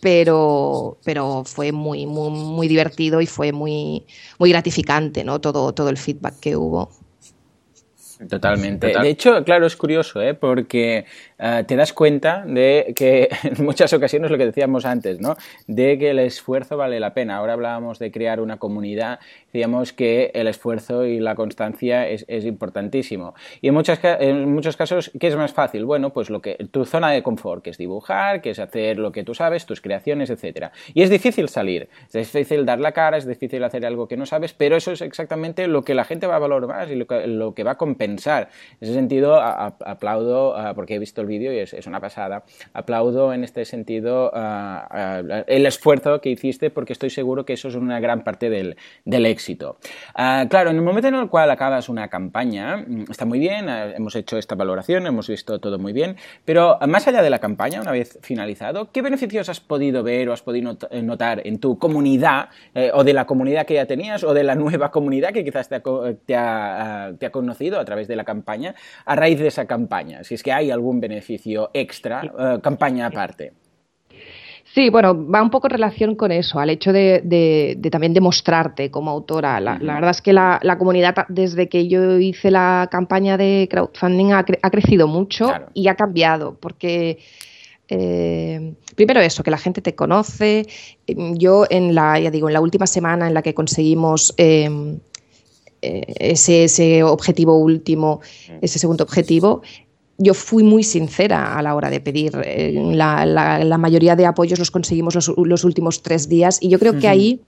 pero, 0.01 0.97
pero 1.05 1.43
fue 1.45 1.71
muy, 1.71 2.05
muy, 2.05 2.31
muy 2.31 2.67
divertido 2.67 3.21
y 3.21 3.27
fue 3.27 3.53
muy, 3.53 4.05
muy 4.37 4.49
gratificante, 4.49 5.23
¿no? 5.23 5.39
Todo, 5.39 5.73
todo 5.73 5.87
el 5.87 5.97
feedback 5.97 6.37
que 6.41 6.57
hubo. 6.57 6.91
Totalmente. 8.27 8.87
De 8.87 9.09
hecho, 9.09 9.41
claro, 9.45 9.65
es 9.65 9.77
curioso, 9.77 10.21
¿eh? 10.21 10.33
porque 10.33 11.05
eh, 11.39 11.63
te 11.65 11.77
das 11.77 11.93
cuenta 11.93 12.43
de 12.45 12.93
que 12.95 13.29
en 13.43 13.63
muchas 13.63 13.93
ocasiones 13.93 14.29
lo 14.29 14.37
que 14.37 14.45
decíamos 14.45 14.85
antes, 14.85 15.21
¿no? 15.21 15.37
De 15.67 15.97
que 15.97 16.09
el 16.09 16.19
esfuerzo 16.19 16.75
vale 16.75 16.99
la 16.99 17.13
pena. 17.13 17.37
Ahora 17.37 17.53
hablábamos 17.53 17.97
de 17.97 18.11
crear 18.11 18.41
una 18.41 18.57
comunidad, 18.57 19.19
decíamos 19.45 19.93
que 19.93 20.31
el 20.33 20.47
esfuerzo 20.47 21.05
y 21.05 21.19
la 21.19 21.35
constancia 21.35 22.07
es, 22.07 22.25
importantísimo. 22.45 23.35
Y 23.61 23.67
en, 23.67 23.73
muchas, 23.73 23.99
en 24.03 24.53
muchos 24.53 24.75
casos, 24.75 25.11
¿qué 25.19 25.27
es 25.27 25.35
más 25.35 25.53
fácil? 25.53 25.85
Bueno, 25.85 26.11
pues 26.11 26.29
lo 26.29 26.41
que 26.41 26.55
tu 26.71 26.85
zona 26.85 27.11
de 27.11 27.23
confort, 27.23 27.63
que 27.63 27.69
es 27.69 27.77
dibujar, 27.77 28.41
que 28.41 28.51
es 28.51 28.59
hacer 28.59 28.97
lo 28.97 29.11
que 29.11 29.23
tú 29.23 29.33
sabes, 29.33 29.65
tus 29.65 29.81
creaciones, 29.81 30.29
etcétera. 30.29 30.71
Y 30.93 31.03
es 31.03 31.09
difícil 31.09 31.49
salir, 31.49 31.89
es 32.07 32.13
difícil 32.13 32.65
dar 32.65 32.79
la 32.79 32.91
cara, 32.91 33.17
es 33.17 33.25
difícil 33.25 33.63
hacer 33.63 33.85
algo 33.85 34.07
que 34.07 34.17
no 34.17 34.25
sabes, 34.25 34.53
pero 34.53 34.75
eso 34.75 34.91
es 34.91 35.01
exactamente 35.01 35.67
lo 35.67 35.83
que 35.83 35.93
la 35.93 36.03
gente 36.03 36.27
va 36.27 36.35
a 36.35 36.39
valorar 36.39 36.67
más 36.67 36.91
y 36.91 36.95
lo 36.95 37.07
que, 37.07 37.27
lo 37.27 37.53
que 37.53 37.63
va 37.63 37.71
a 37.71 37.77
compensar. 37.77 38.49
En 38.81 38.87
ese 38.87 38.93
sentido, 38.93 39.39
aplaudo, 39.39 40.55
porque 40.75 40.95
he 40.95 40.99
visto 40.99 41.21
el 41.21 41.28
vídeo 41.29 41.53
y 41.53 41.59
es, 41.59 41.87
una 41.87 42.01
pasada. 42.01 42.43
Aplaudo 42.73 43.33
en 43.33 43.45
este 43.45 43.63
sentido 43.63 44.31
ah, 44.33 44.87
ah, 44.91 45.43
el 45.47 45.65
esfuerzo 45.65 46.19
que 46.19 46.29
hiciste 46.29 46.69
porque 46.69 46.91
estoy 46.91 47.09
seguro 47.09 47.45
que 47.45 47.53
eso 47.53 47.69
es 47.69 47.75
una 47.75 48.01
gran 48.01 48.25
parte 48.25 48.49
del, 48.49 48.75
éxito. 49.25 49.77
Ah, 50.15 50.47
claro, 50.49 50.71
en 50.71 50.75
el 50.75 50.81
momento 50.81 51.07
en 51.07 51.15
el 51.15 51.29
cual 51.29 51.49
acabas 51.51 51.87
una 51.87 52.09
campaña, 52.09 52.77
mm, 52.77 53.05
está 53.09 53.25
muy 53.25 53.39
bien, 53.39 53.69
hemos 53.69 54.15
hecho 54.15 54.37
esta 54.37 54.55
valoración, 54.55 55.07
hemos 55.07 55.29
visto 55.29 55.59
todo 55.59 55.79
muy 55.79 55.93
bien, 55.93 56.17
pero 56.43 56.77
más 56.87 57.07
allá 57.07 57.21
de 57.21 57.29
la 57.29 57.39
campaña, 57.39 57.81
una 57.81 57.91
vez 57.91 58.19
finalizado, 58.21 58.91
¿qué 58.91 59.01
beneficios 59.01 59.47
has 59.49 59.59
podido 59.59 60.03
ver 60.03 60.29
o 60.29 60.33
has 60.33 60.41
podido 60.41 60.77
eh, 60.89 61.01
notar 61.01 61.45
en 61.45 61.59
tu 61.59 61.77
comunidad 61.77 62.49
eh, 62.73 62.91
o 62.93 63.03
de 63.03 63.13
la 63.13 63.25
comunidad 63.25 63.65
que 63.65 63.75
ya 63.75 63.85
tenías 63.85 64.23
o 64.23 64.33
de 64.33 64.43
la 64.43 64.55
nueva 64.55 64.91
comunidad 64.91 65.31
que 65.31 65.43
quizás 65.43 65.69
te 65.69 66.35
ha, 66.35 67.13
te 67.17 67.25
ha 67.25 67.31
conocido 67.31 67.79
a 67.79 67.85
través 67.85 68.07
de 68.07 68.15
la 68.15 68.23
campaña 68.23 68.75
a 69.05 69.15
raíz 69.15 69.39
de 69.39 69.47
esa 69.47 69.65
campaña? 69.65 70.23
Si 70.23 70.35
es 70.35 70.43
que 70.43 70.51
hay 70.51 70.71
algún 70.71 70.99
beneficio 70.99 71.18
extra, 71.73 72.23
eh, 72.23 72.59
campaña 72.61 73.07
aparte. 73.07 73.53
Sí, 74.73 74.89
bueno, 74.91 75.27
va 75.27 75.41
un 75.41 75.49
poco 75.49 75.67
en 75.67 75.71
relación 75.71 76.15
con 76.15 76.31
eso, 76.31 76.59
al 76.59 76.69
hecho 76.69 76.93
de, 76.93 77.79
también 77.91 78.13
demostrarte 78.13 78.91
como 78.91 79.09
autora. 79.09 79.59
La, 79.59 79.77
verdad 79.77 80.11
es 80.11 80.21
que 80.21 80.31
la, 80.31 80.59
comunidad, 80.77 81.15
desde 81.27 81.67
que 81.67 81.87
yo 81.87 82.19
hice 82.19 82.51
la 82.51 82.87
campaña 82.91 83.35
de 83.35 83.67
crowdfunding, 83.69 84.31
ha, 84.33 84.43
crecido 84.43 85.07
mucho 85.07 85.51
y 85.73 85.87
ha 85.87 85.95
cambiado, 85.95 86.55
porque 86.59 87.17
eh, 87.87 88.75
primero 88.95 89.19
eso, 89.21 89.41
que 89.41 89.49
la 89.49 89.57
gente 89.57 89.81
te 89.81 89.95
conoce. 89.95 90.67
Yo 91.07 91.65
en 91.67 91.95
la, 91.95 92.19
ya 92.19 92.29
digo, 92.29 92.47
en 92.47 92.53
la 92.53 92.61
última 92.61 92.85
semana 92.85 93.27
en 93.27 93.33
la 93.33 93.41
que 93.41 93.55
conseguimos 93.55 94.35
em, 94.37 94.99
eh, 95.81 96.03
ese, 96.19 96.65
ese, 96.65 97.03
objetivo 97.03 97.57
último, 97.57 98.21
ese 98.61 98.77
segundo 98.77 99.03
objetivo, 99.03 99.63
yo 100.19 100.33
fui 100.33 100.63
muy 100.63 100.83
sincera 100.83 101.57
a 101.57 101.61
la 101.61 101.73
hora 101.73 101.89
de 101.89 102.01
pedir. 102.01 102.39
Eh, 102.43 102.73
la, 102.93 103.77
mayoría 103.79 104.15
de 104.15 104.25
apoyos 104.25 104.59
los 104.59 104.69
conseguimos 104.69 105.15
los, 105.15 105.63
últimos 105.63 106.03
tres 106.03 106.27
días 106.27 106.59
y 106.61 106.69
yo 106.69 106.77
creo 106.77 106.99
que 106.99 107.07
ahí 107.07 107.41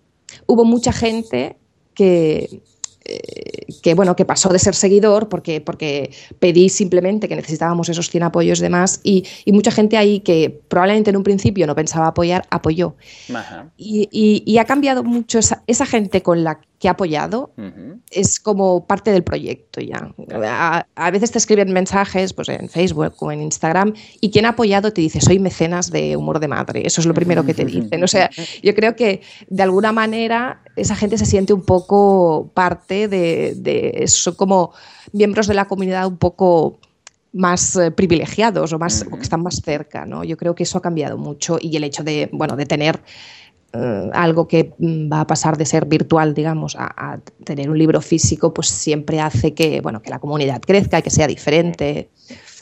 hubo 0.48 0.64
mucha 0.64 0.94
gente 0.94 1.58
que, 1.94 2.62
eh, 3.04 3.66
que 3.84 3.94
bueno, 3.94 4.16
que 4.16 4.24
pasó 4.24 4.50
de 4.50 4.58
ser 4.58 4.74
seguidor 4.74 5.28
porque, 5.28 5.60
porque 5.60 6.12
pedí 6.40 6.70
simplemente 6.70 7.28
que 7.28 7.36
necesitábamos 7.36 7.90
esos 7.90 8.10
100 8.10 8.24
apoyos 8.24 8.60
de 8.60 8.70
más 8.70 9.02
y, 9.04 9.26
mucha 9.48 9.72
gente 9.72 9.98
ahí 9.98 10.22
que 10.22 10.62
probablemente 10.70 11.10
en 11.10 11.18
un 11.18 11.24
principio 11.24 11.68
no 11.68 11.76
pensaba 11.76 12.08
apoyar, 12.08 12.48
apoyó. 12.50 12.96
Y, 13.78 14.58
ha 14.58 14.66
cambiado 14.66 15.04
mucho 15.04 15.40
esa, 15.40 15.62
esa 15.68 15.86
gente 15.86 16.24
con 16.24 16.46
la 16.46 16.62
que 16.82 16.88
ha 16.88 16.92
apoyado 16.92 17.54
es 18.10 18.40
como 18.40 18.88
parte 18.88 19.12
del 19.12 19.24
proyecto 19.24 19.80
ya. 19.82 20.14
A, 20.96 21.12
veces 21.12 21.32
te 21.32 21.38
escriben 21.38 21.72
mensajes 21.72 22.34
pues, 22.34 22.50
en 22.50 22.70
Facebook 22.70 23.14
o 23.20 23.32
en 23.32 23.44
Instagram 23.44 23.94
y 24.20 24.32
quien 24.32 24.48
ha 24.48 24.50
apoyado 24.50 24.92
te 24.92 25.00
dice, 25.00 25.22
soy 25.22 25.38
mecenas 25.38 25.92
de 25.92 26.18
humor 26.18 26.40
de 26.40 26.48
madre. 26.48 26.82
Eso 26.84 27.00
es 27.00 27.06
lo 27.06 27.14
primero 27.14 27.46
que 27.46 27.54
te 27.54 27.66
dicen. 27.66 28.04
O 28.04 28.08
sea, 28.08 28.32
yo 28.64 28.74
creo 28.74 28.96
que 28.96 29.22
de 29.48 29.62
alguna 29.62 29.92
manera 29.92 30.64
esa 30.76 30.96
gente 30.96 31.20
se 31.20 31.28
siente 31.28 31.54
un 31.54 31.62
poco 31.62 32.50
parte 32.56 33.08
de, 33.08 33.54
de 33.56 33.92
eso, 33.98 34.36
como 34.36 34.74
miembros 35.14 35.46
de 35.46 35.54
la 35.54 35.66
comunidad 35.66 36.08
un 36.08 36.18
poco 36.18 36.80
más 37.34 37.76
eh, 37.76 37.92
privilegiados 37.92 38.74
o 38.74 38.80
más 38.80 39.04
que 39.04 39.22
están 39.22 39.44
más 39.44 39.62
cerca, 39.64 40.06
¿no? 40.06 40.24
Yo 40.24 40.36
creo 40.36 40.56
que 40.56 40.64
eso 40.64 40.80
ha 40.80 40.82
cambiado 40.82 41.18
mucho 41.18 41.58
y 41.62 41.76
el 41.78 41.84
hecho 41.84 42.04
de, 42.04 42.28
bueno, 42.34 42.56
de 42.56 42.66
tener 42.66 43.02
algo 43.74 44.48
que 44.48 44.74
mm, 44.78 45.12
va 45.12 45.22
a 45.22 45.28
pasar 45.28 45.58
de 45.58 45.66
ser 45.66 45.86
virtual, 45.86 46.34
digamos, 46.34 46.76
a, 46.78 47.20
tener 47.44 47.70
un 47.70 47.78
libro 47.78 48.02
físico, 48.02 48.54
pues 48.54 48.68
siempre 48.68 49.20
hace 49.20 49.54
que, 49.54 49.82
bueno, 49.82 50.02
que 50.02 50.10
la 50.10 50.20
comunidad 50.20 50.62
crezca 50.62 51.00
y 51.00 51.02
que 51.02 51.10
sea 51.10 51.28
diferente. 51.28 52.10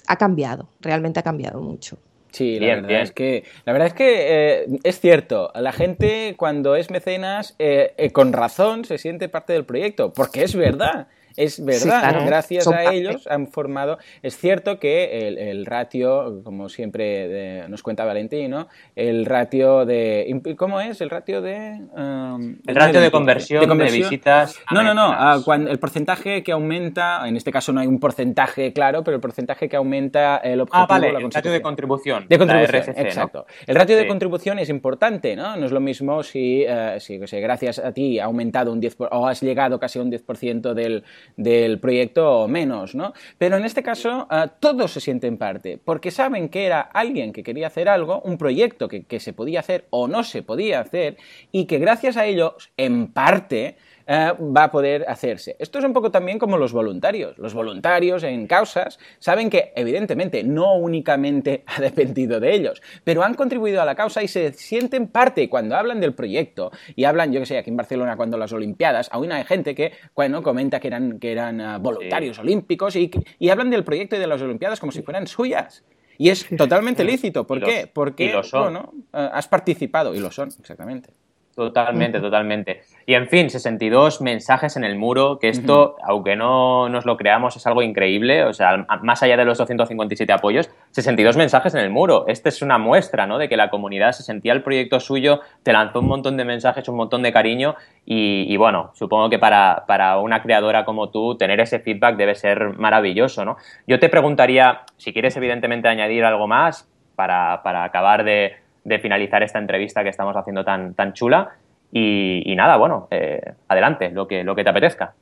Ha 0.08 0.18
cambiado, 0.18 0.70
realmente 0.82 1.20
ha 1.20 1.24
cambiado 1.24 1.62
mucho. 1.62 1.98
Sí, 2.32 2.60
la 2.60 2.76
verdad 2.76 3.02
es 3.02 3.12
que 3.12 3.44
la 3.66 3.74
verdad 3.74 3.88
es 3.88 3.94
que 3.96 4.62
eh, 4.62 4.66
es 4.84 5.00
cierto. 5.00 5.52
La 5.56 5.72
gente 5.72 6.36
cuando 6.38 6.76
es 6.76 6.92
mecenas 6.92 7.56
eh, 7.58 8.12
con 8.14 8.34
razón 8.34 8.86
se 8.86 9.00
siente 9.00 9.30
parte 9.30 9.54
del 9.54 9.66
proyecto, 9.66 10.14
porque 10.14 10.44
es 10.44 10.56
verdad. 10.56 11.08
Es 11.40 11.64
verdad, 11.64 12.26
gracias 12.26 12.68
a 12.68 12.92
ellos 12.92 13.26
han 13.28 13.48
formado. 13.48 13.98
Es 14.22 14.38
cierto 14.38 14.78
que 14.78 15.30
el, 15.30 15.66
ratio, 15.66 16.42
como 16.44 16.68
siempre 16.68 17.66
nos 17.70 17.82
cuenta 17.82 18.04
Valentino, 18.04 18.68
el 18.94 19.26
ratio 19.26 19.86
de. 19.86 20.42
¿Cómo 20.58 20.82
es? 20.82 21.00
El 21.00 21.10
ratio 21.10 21.42
de. 21.42 21.80
Um, 21.96 22.58
el 22.68 22.76
ratio 22.76 23.00
de 23.00 23.10
conversión, 23.10 23.78
de, 23.78 23.86
visitas. 23.86 24.60
No, 24.70 24.84
no, 24.84 24.94
no. 24.94 25.14
Ah, 25.14 25.40
cuando, 25.46 25.72
el 25.72 25.80
porcentaje 25.80 26.44
que 26.44 26.52
aumenta, 26.52 27.26
en 27.26 27.38
este 27.38 27.54
caso 27.54 27.72
no 27.72 27.80
hay 27.80 27.88
un 27.88 28.02
porcentaje 28.02 28.74
claro, 28.74 29.06
pero 29.06 29.16
el 29.16 29.22
porcentaje 29.22 29.70
que 29.70 29.78
aumenta 29.78 30.38
el 30.38 30.60
objetivo. 30.60 30.84
Ah, 30.84 30.88
vale, 30.88 31.08
el 31.08 31.32
ratio 31.32 31.52
de 31.52 31.62
contribución. 31.62 32.26
De 32.28 32.38
contribución, 32.38 32.84
exacto. 32.98 33.46
El 33.66 33.76
ratio 33.76 33.96
de 33.96 34.08
contribución 34.08 34.60
es 34.60 34.68
importante, 34.68 35.38
¿no? 35.38 35.56
No 35.56 35.66
es 35.66 35.72
lo 35.72 35.80
mismo 35.80 36.22
si, 36.22 36.66
uh, 36.66 37.00
si 37.00 37.18
gracias 37.40 37.80
a 37.80 37.94
ti 37.94 38.20
ha 38.20 38.26
aumentado 38.26 38.74
un 38.74 38.82
10% 38.82 39.08
o 39.10 39.26
has 39.26 39.42
llegado 39.42 39.80
casi 39.80 40.00
a 40.00 40.02
un 40.02 40.12
10% 40.12 40.74
del 40.74 41.06
del 41.38 41.80
proyecto 41.80 42.48
menos, 42.48 42.96
¿no? 42.96 43.14
Pero 43.38 43.58
en 43.58 43.66
este 43.66 43.84
caso 43.84 44.28
ah, 44.30 44.48
todos 44.60 44.92
se 44.92 45.02
sienten 45.02 45.38
parte, 45.38 45.80
porque 45.84 46.12
saben 46.12 46.50
que 46.50 46.66
era 46.66 46.82
alguien 46.82 47.34
que 47.34 47.44
quería 47.44 47.68
hacer 47.68 47.90
algo, 47.90 48.22
un 48.22 48.38
proyecto 48.38 48.88
que, 48.88 49.04
que 49.04 49.20
se 49.20 49.34
podía 49.34 49.60
hacer 49.60 49.86
o 49.90 50.08
no 50.08 50.24
se 50.24 50.44
podía 50.44 50.80
hacer, 50.80 51.18
y 51.52 51.66
que 51.66 51.80
gracias 51.80 52.18
a 52.18 52.26
ellos, 52.26 52.72
en 52.78 53.08
parte, 53.08 53.78
eh, 54.12 54.34
va 54.40 54.64
a 54.64 54.72
poder 54.72 55.06
hacerse. 55.08 55.56
Esto 55.60 55.78
es 55.78 55.86
un 55.86 55.94
poco 55.94 56.10
también 56.10 56.40
como 56.40 56.58
los 56.58 56.74
voluntarios. 56.74 57.38
Los 57.38 57.54
voluntarios 57.54 58.24
en 58.24 58.48
causas 58.48 58.98
saben 59.20 59.52
que, 59.52 59.72
evidentemente, 59.76 60.44
no 60.44 60.74
únicamente 60.78 61.64
ha 61.68 61.80
dependido 61.80 62.40
de 62.40 62.56
ellos, 62.56 62.82
pero 63.04 63.24
han 63.24 63.36
contribuido 63.36 63.84
a 63.84 63.86
la 63.86 63.94
causa 63.94 64.24
y 64.24 64.28
se 64.28 64.52
sienten 64.54 65.10
parte. 65.10 65.48
Cuando 65.48 65.76
hablan 65.76 66.00
del 66.00 66.16
proyecto 66.16 66.72
y 66.96 67.04
hablan, 67.04 67.32
yo 67.32 67.40
que 67.40 67.46
sé, 67.46 67.60
aquí 67.60 67.70
en 67.70 67.78
Barcelona, 67.78 68.18
cuando 68.18 68.36
las 68.36 68.52
Olimpiadas, 68.52 69.10
aún 69.12 69.32
hay 69.32 69.44
gente 69.44 69.76
que, 69.76 69.92
bueno, 70.16 70.42
comenta 70.42 70.80
que 70.80 70.88
eran, 70.88 71.20
que 71.20 71.32
eran 71.32 71.62
eh, 71.62 71.78
voluntarios 71.80 72.40
olímpicos 72.40 72.96
y, 72.96 73.12
y 73.38 73.50
hablan 73.50 73.70
del 73.70 73.84
proyecto 73.84 74.16
y 74.16 74.20
de 74.20 74.26
las 74.26 74.42
Olimpiadas 74.42 74.80
como 74.80 74.92
si 74.92 75.04
fueran 75.04 75.28
suyas. 75.28 75.84
Y 76.18 76.30
es 76.30 76.48
totalmente 76.58 77.04
lícito. 77.04 77.48
¿Por 77.48 77.64
qué? 77.64 77.90
Porque, 77.92 78.42
bueno, 78.52 78.92
eh, 79.14 79.30
has 79.32 79.48
participado 79.48 80.16
y 80.16 80.20
lo 80.20 80.32
son, 80.32 80.50
exactamente. 80.60 81.12
Totalmente, 81.60 82.22
totalmente. 82.22 82.84
Y 83.06 83.16
en 83.16 83.28
fin, 83.28 83.50
62 83.50 84.22
mensajes 84.22 84.78
en 84.78 84.86
el 84.86 84.96
muro, 84.96 85.40
que 85.40 85.50
esto, 85.50 85.98
aunque 86.04 86.38
no 86.38 86.88
nos 86.88 87.06
lo 87.06 87.18
creamos, 87.18 87.58
es 87.58 87.68
algo 87.68 87.82
increíble. 87.82 88.46
O 88.46 88.54
sea, 88.54 88.88
más 89.02 89.22
allá 89.24 89.36
de 89.36 89.44
los 89.44 89.58
257 89.58 90.32
apoyos, 90.32 90.70
62 90.92 91.36
mensajes 91.36 91.74
en 91.74 91.82
el 91.82 91.90
muro. 91.90 92.24
Esta 92.30 92.48
es 92.48 92.62
una 92.62 92.78
muestra, 92.78 93.28
¿no? 93.28 93.38
De 93.38 93.50
que 93.50 93.58
la 93.58 93.70
comunidad 93.70 94.14
se 94.14 94.24
sentía 94.24 94.54
el 94.54 94.64
proyecto 94.64 95.02
suyo, 95.02 95.42
te 95.62 95.74
lanzó 95.74 96.00
un 96.00 96.08
montón 96.08 96.38
de 96.38 96.46
mensajes, 96.46 96.88
un 96.88 96.96
montón 96.96 97.24
de 97.24 97.34
cariño. 97.34 97.76
Y, 98.06 98.56
bueno, 98.56 98.92
supongo 98.94 99.30
que 99.30 99.38
para, 99.38 99.84
para, 99.86 100.20
una 100.20 100.42
creadora 100.42 100.86
como 100.86 101.10
tú, 101.10 101.36
tener 101.36 101.60
ese 101.60 101.80
feedback 101.80 102.16
debe 102.16 102.36
ser 102.36 102.78
maravilloso, 102.78 103.44
¿no? 103.44 103.58
Yo 103.86 104.00
te 104.00 104.08
preguntaría, 104.08 104.84
si 104.96 105.12
quieres 105.12 105.36
evidentemente 105.36 105.90
añadir 105.90 106.24
algo 106.24 106.48
más 106.48 106.88
para, 107.18 107.64
para 107.64 107.84
acabar 107.84 108.24
de 108.24 108.69
de 108.90 109.00
finalizar 109.00 109.44
esta 109.44 109.60
entrevista 109.60 110.04
que 110.04 110.10
estamos 110.10 110.36
haciendo 110.36 110.66
tan, 110.66 110.96
tan 110.96 111.14
chula. 111.14 111.52
Y, 111.92 112.54
nada, 112.56 112.78
bueno, 112.78 113.08
eh, 113.10 113.54
adelante, 113.68 114.12
lo 114.12 114.28
que, 114.28 114.44
lo 114.44 114.56
que 114.56 114.64
te 114.64 114.70
apetezca. 114.70 115.14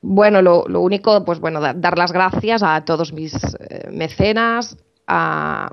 Bueno, 0.00 0.42
lo, 0.42 0.64
único, 0.80 1.24
pues 1.24 1.40
bueno, 1.40 1.60
dar 1.60 1.98
las 1.98 2.12
gracias 2.12 2.62
a 2.62 2.84
todos 2.84 3.12
mis 3.12 3.34
eh, 3.34 3.88
mecenas, 3.90 4.76
a, 5.06 5.70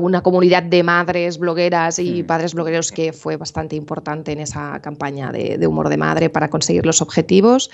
una 0.00 0.22
comunidad 0.22 0.62
de 0.62 0.82
madres 0.82 1.38
blogueras 1.38 1.98
y 1.98 2.22
mm. 2.22 2.26
padres 2.26 2.54
blogueros 2.54 2.90
que 2.90 3.12
fue 3.12 3.36
bastante 3.36 3.76
importante 3.76 4.32
en 4.32 4.40
esa 4.40 4.80
campaña 4.80 5.30
de, 5.30 5.66
humor 5.66 5.90
de 5.90 5.98
madre 5.98 6.30
para 6.30 6.48
conseguir 6.48 6.86
los 6.86 7.02
objetivos. 7.02 7.70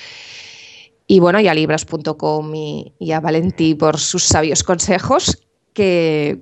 Y 1.07 1.21
bueno, 1.21 1.39
y 1.39 1.49
a 1.49 1.55
libras.com 1.55 2.55
y, 2.55 2.95
y 2.99 3.13
a 3.13 3.21
Valentí 3.21 3.75
por 3.75 3.99
sus 3.99 4.25
sabios 4.25 4.65
consejos 4.65 5.45
que 5.75 6.41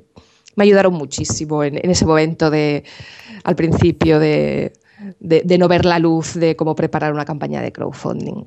me 0.57 0.65
ayudaron 0.65 0.95
muchísimo 0.95 1.65
en, 1.65 1.79
ese 1.91 2.07
momento 2.07 2.51
de, 2.51 2.85
al 3.45 3.57
principio 3.57 4.19
de, 4.19 4.73
no 5.21 5.69
ver 5.69 5.85
la 5.85 5.99
luz 5.99 6.35
de 6.35 6.57
cómo 6.57 6.75
preparar 6.75 7.13
una 7.13 7.25
campaña 7.25 7.61
de 7.61 7.73
crowdfunding. 7.73 8.45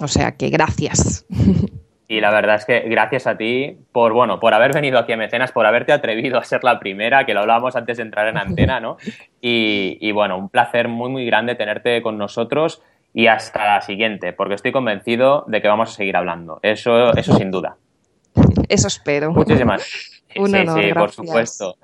O 0.00 0.08
sea 0.08 0.36
que 0.36 0.50
gracias. 0.50 1.24
Y 2.08 2.20
la 2.20 2.30
verdad 2.30 2.54
es 2.54 2.64
que 2.64 2.82
gracias 2.82 3.26
a 3.26 3.36
ti 3.36 3.78
por, 3.90 4.12
bueno, 4.12 4.38
por 4.38 4.54
haber 4.54 4.72
venido 4.72 4.96
aquí 4.96 5.12
a 5.12 5.16
Mecenas, 5.16 5.50
por 5.50 5.66
haberte 5.66 5.92
atrevido 5.92 6.38
a 6.38 6.44
ser 6.44 6.62
la 6.62 6.78
primera, 6.78 7.26
que 7.26 7.34
lo 7.34 7.40
hablábamos 7.40 7.74
antes 7.74 7.96
de 7.96 8.04
entrar 8.04 8.28
en 8.28 8.38
antena, 8.38 8.78
¿no? 8.78 8.96
Y, 9.40 9.98
y, 10.00 10.12
bueno, 10.12 10.38
un 10.38 10.48
placer 10.48 10.86
muy, 10.86 11.10
muy 11.10 11.26
grande 11.26 11.56
tenerte 11.56 12.02
con 12.02 12.16
nosotros 12.16 12.80
y 13.12 13.26
hasta 13.26 13.64
la 13.64 13.80
siguiente, 13.80 14.32
porque 14.32 14.54
estoy 14.54 14.70
convencido 14.70 15.44
de 15.48 15.60
que 15.60 15.66
vamos 15.66 15.90
a 15.90 15.92
seguir 15.94 16.16
hablando. 16.16 16.60
Eso, 16.62 17.12
eso 17.16 17.36
sin 17.36 17.50
duda. 17.50 17.76
Eso 18.68 18.86
espero. 18.86 19.32
Muchísimas 19.32 20.15
sí, 20.36 20.66
sí, 20.66 20.92
por 20.94 21.10
supuesto. 21.10 21.76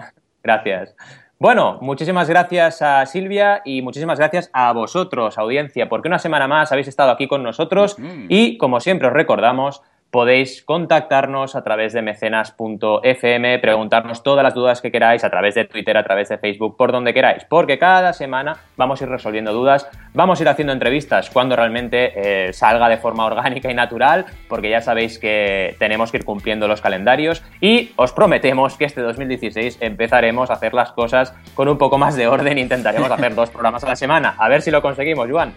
Gracias. 0.43 0.95
Bueno, 1.39 1.79
muchísimas 1.81 2.29
gracias 2.29 2.83
a 2.83 3.05
Silvia 3.05 3.63
y 3.65 3.83
muchísimas 3.83 4.19
gracias 4.19 4.49
a 4.53 4.73
vosotros, 4.73 5.39
audiencia, 5.39 5.89
porque 5.89 6.07
una 6.07 6.21
semana 6.21 6.47
más 6.47 6.71
habéis 6.71 6.87
estado 6.87 7.11
aquí 7.11 7.27
con 7.27 7.43
nosotros 7.43 7.97
y, 8.29 8.57
como 8.59 8.79
siempre 8.79 9.09
os 9.09 9.13
recordamos, 9.13 9.83
podéis 10.13 10.63
contactarnos 10.63 11.57
a 11.57 11.65
través 11.65 11.95
de 11.95 12.03
mecenas.fm, 12.03 13.59
preguntarnos 13.61 14.23
todas 14.23 14.45
las 14.45 14.53
dudas 14.53 14.83
que 14.83 14.93
queráis 14.93 15.25
a 15.25 15.31
través 15.31 15.55
de 15.55 15.65
Twitter, 15.65 15.97
a 15.97 16.05
través 16.05 16.29
de 16.29 16.37
Facebook, 16.37 16.77
por 16.77 16.93
donde 16.93 17.15
queráis, 17.15 17.47
porque 17.49 17.79
cada 17.79 18.13
semana 18.13 18.59
vamos 18.77 19.01
a 19.01 19.05
ir 19.05 19.11
resolviendo 19.11 19.55
dudas, 19.55 19.89
vamos 20.13 20.39
a 20.39 20.43
ir 20.43 20.51
haciendo 20.51 20.75
entrevistas 20.75 21.31
cuando 21.31 21.57
realmente 21.57 22.13
eh, 22.49 22.53
salga 22.53 22.91
de 22.91 22.99
forma 22.99 23.25
orgánica 23.25 23.71
y 23.71 23.75
natural, 23.75 24.27
porque 24.49 24.69
ya 24.69 24.83
sabéis 24.83 25.19
que 25.19 25.77
tenemos 25.79 26.11
que 26.11 26.19
ir 26.19 26.27
cumpliendo 26.27 26.69
los 26.69 26.83
calendarios 26.83 27.43
y 27.63 27.93
os 27.97 28.13
prometemos 28.13 28.77
que 28.77 28.85
este 28.85 29.01
2016 29.01 29.79
empezaremos 29.81 30.51
a 30.51 30.55
hacer 30.55 30.75
las 30.75 30.93
cosas 30.93 31.35
con 31.55 31.69
un 31.69 31.79
poco 31.79 31.97
más 31.97 32.17
de 32.17 32.27
orden, 32.27 32.59
intentaremos 32.59 33.11
hacer 33.11 33.35
dos 33.35 33.49
programas 33.49 33.83
a 33.85 33.89
la 33.89 33.97
semana, 33.97 34.35
a 34.37 34.51
ver 34.51 34.61
si 34.61 34.71
lo 34.71 34.83
conseguimos, 34.83 35.31
Juan. 35.31 35.55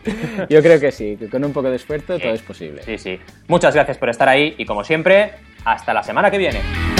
Yo 0.49 0.61
creo 0.61 0.79
que 0.79 0.93
sí, 0.93 1.17
que 1.17 1.29
con 1.29 1.43
un 1.43 1.51
poco 1.51 1.69
de 1.69 1.75
esfuerzo 1.75 2.17
todo 2.17 2.31
es 2.31 2.41
posible. 2.41 2.83
Sí, 2.83 2.97
sí. 2.97 3.19
Muchas 3.49 3.75
gracias 3.75 3.97
por 3.97 4.07
estar 4.07 4.29
y 4.57 4.65
como 4.65 4.83
siempre, 4.83 5.31
hasta 5.63 5.93
la 5.93 6.03
semana 6.03 6.29
que 6.29 6.37
viene. 6.37 6.94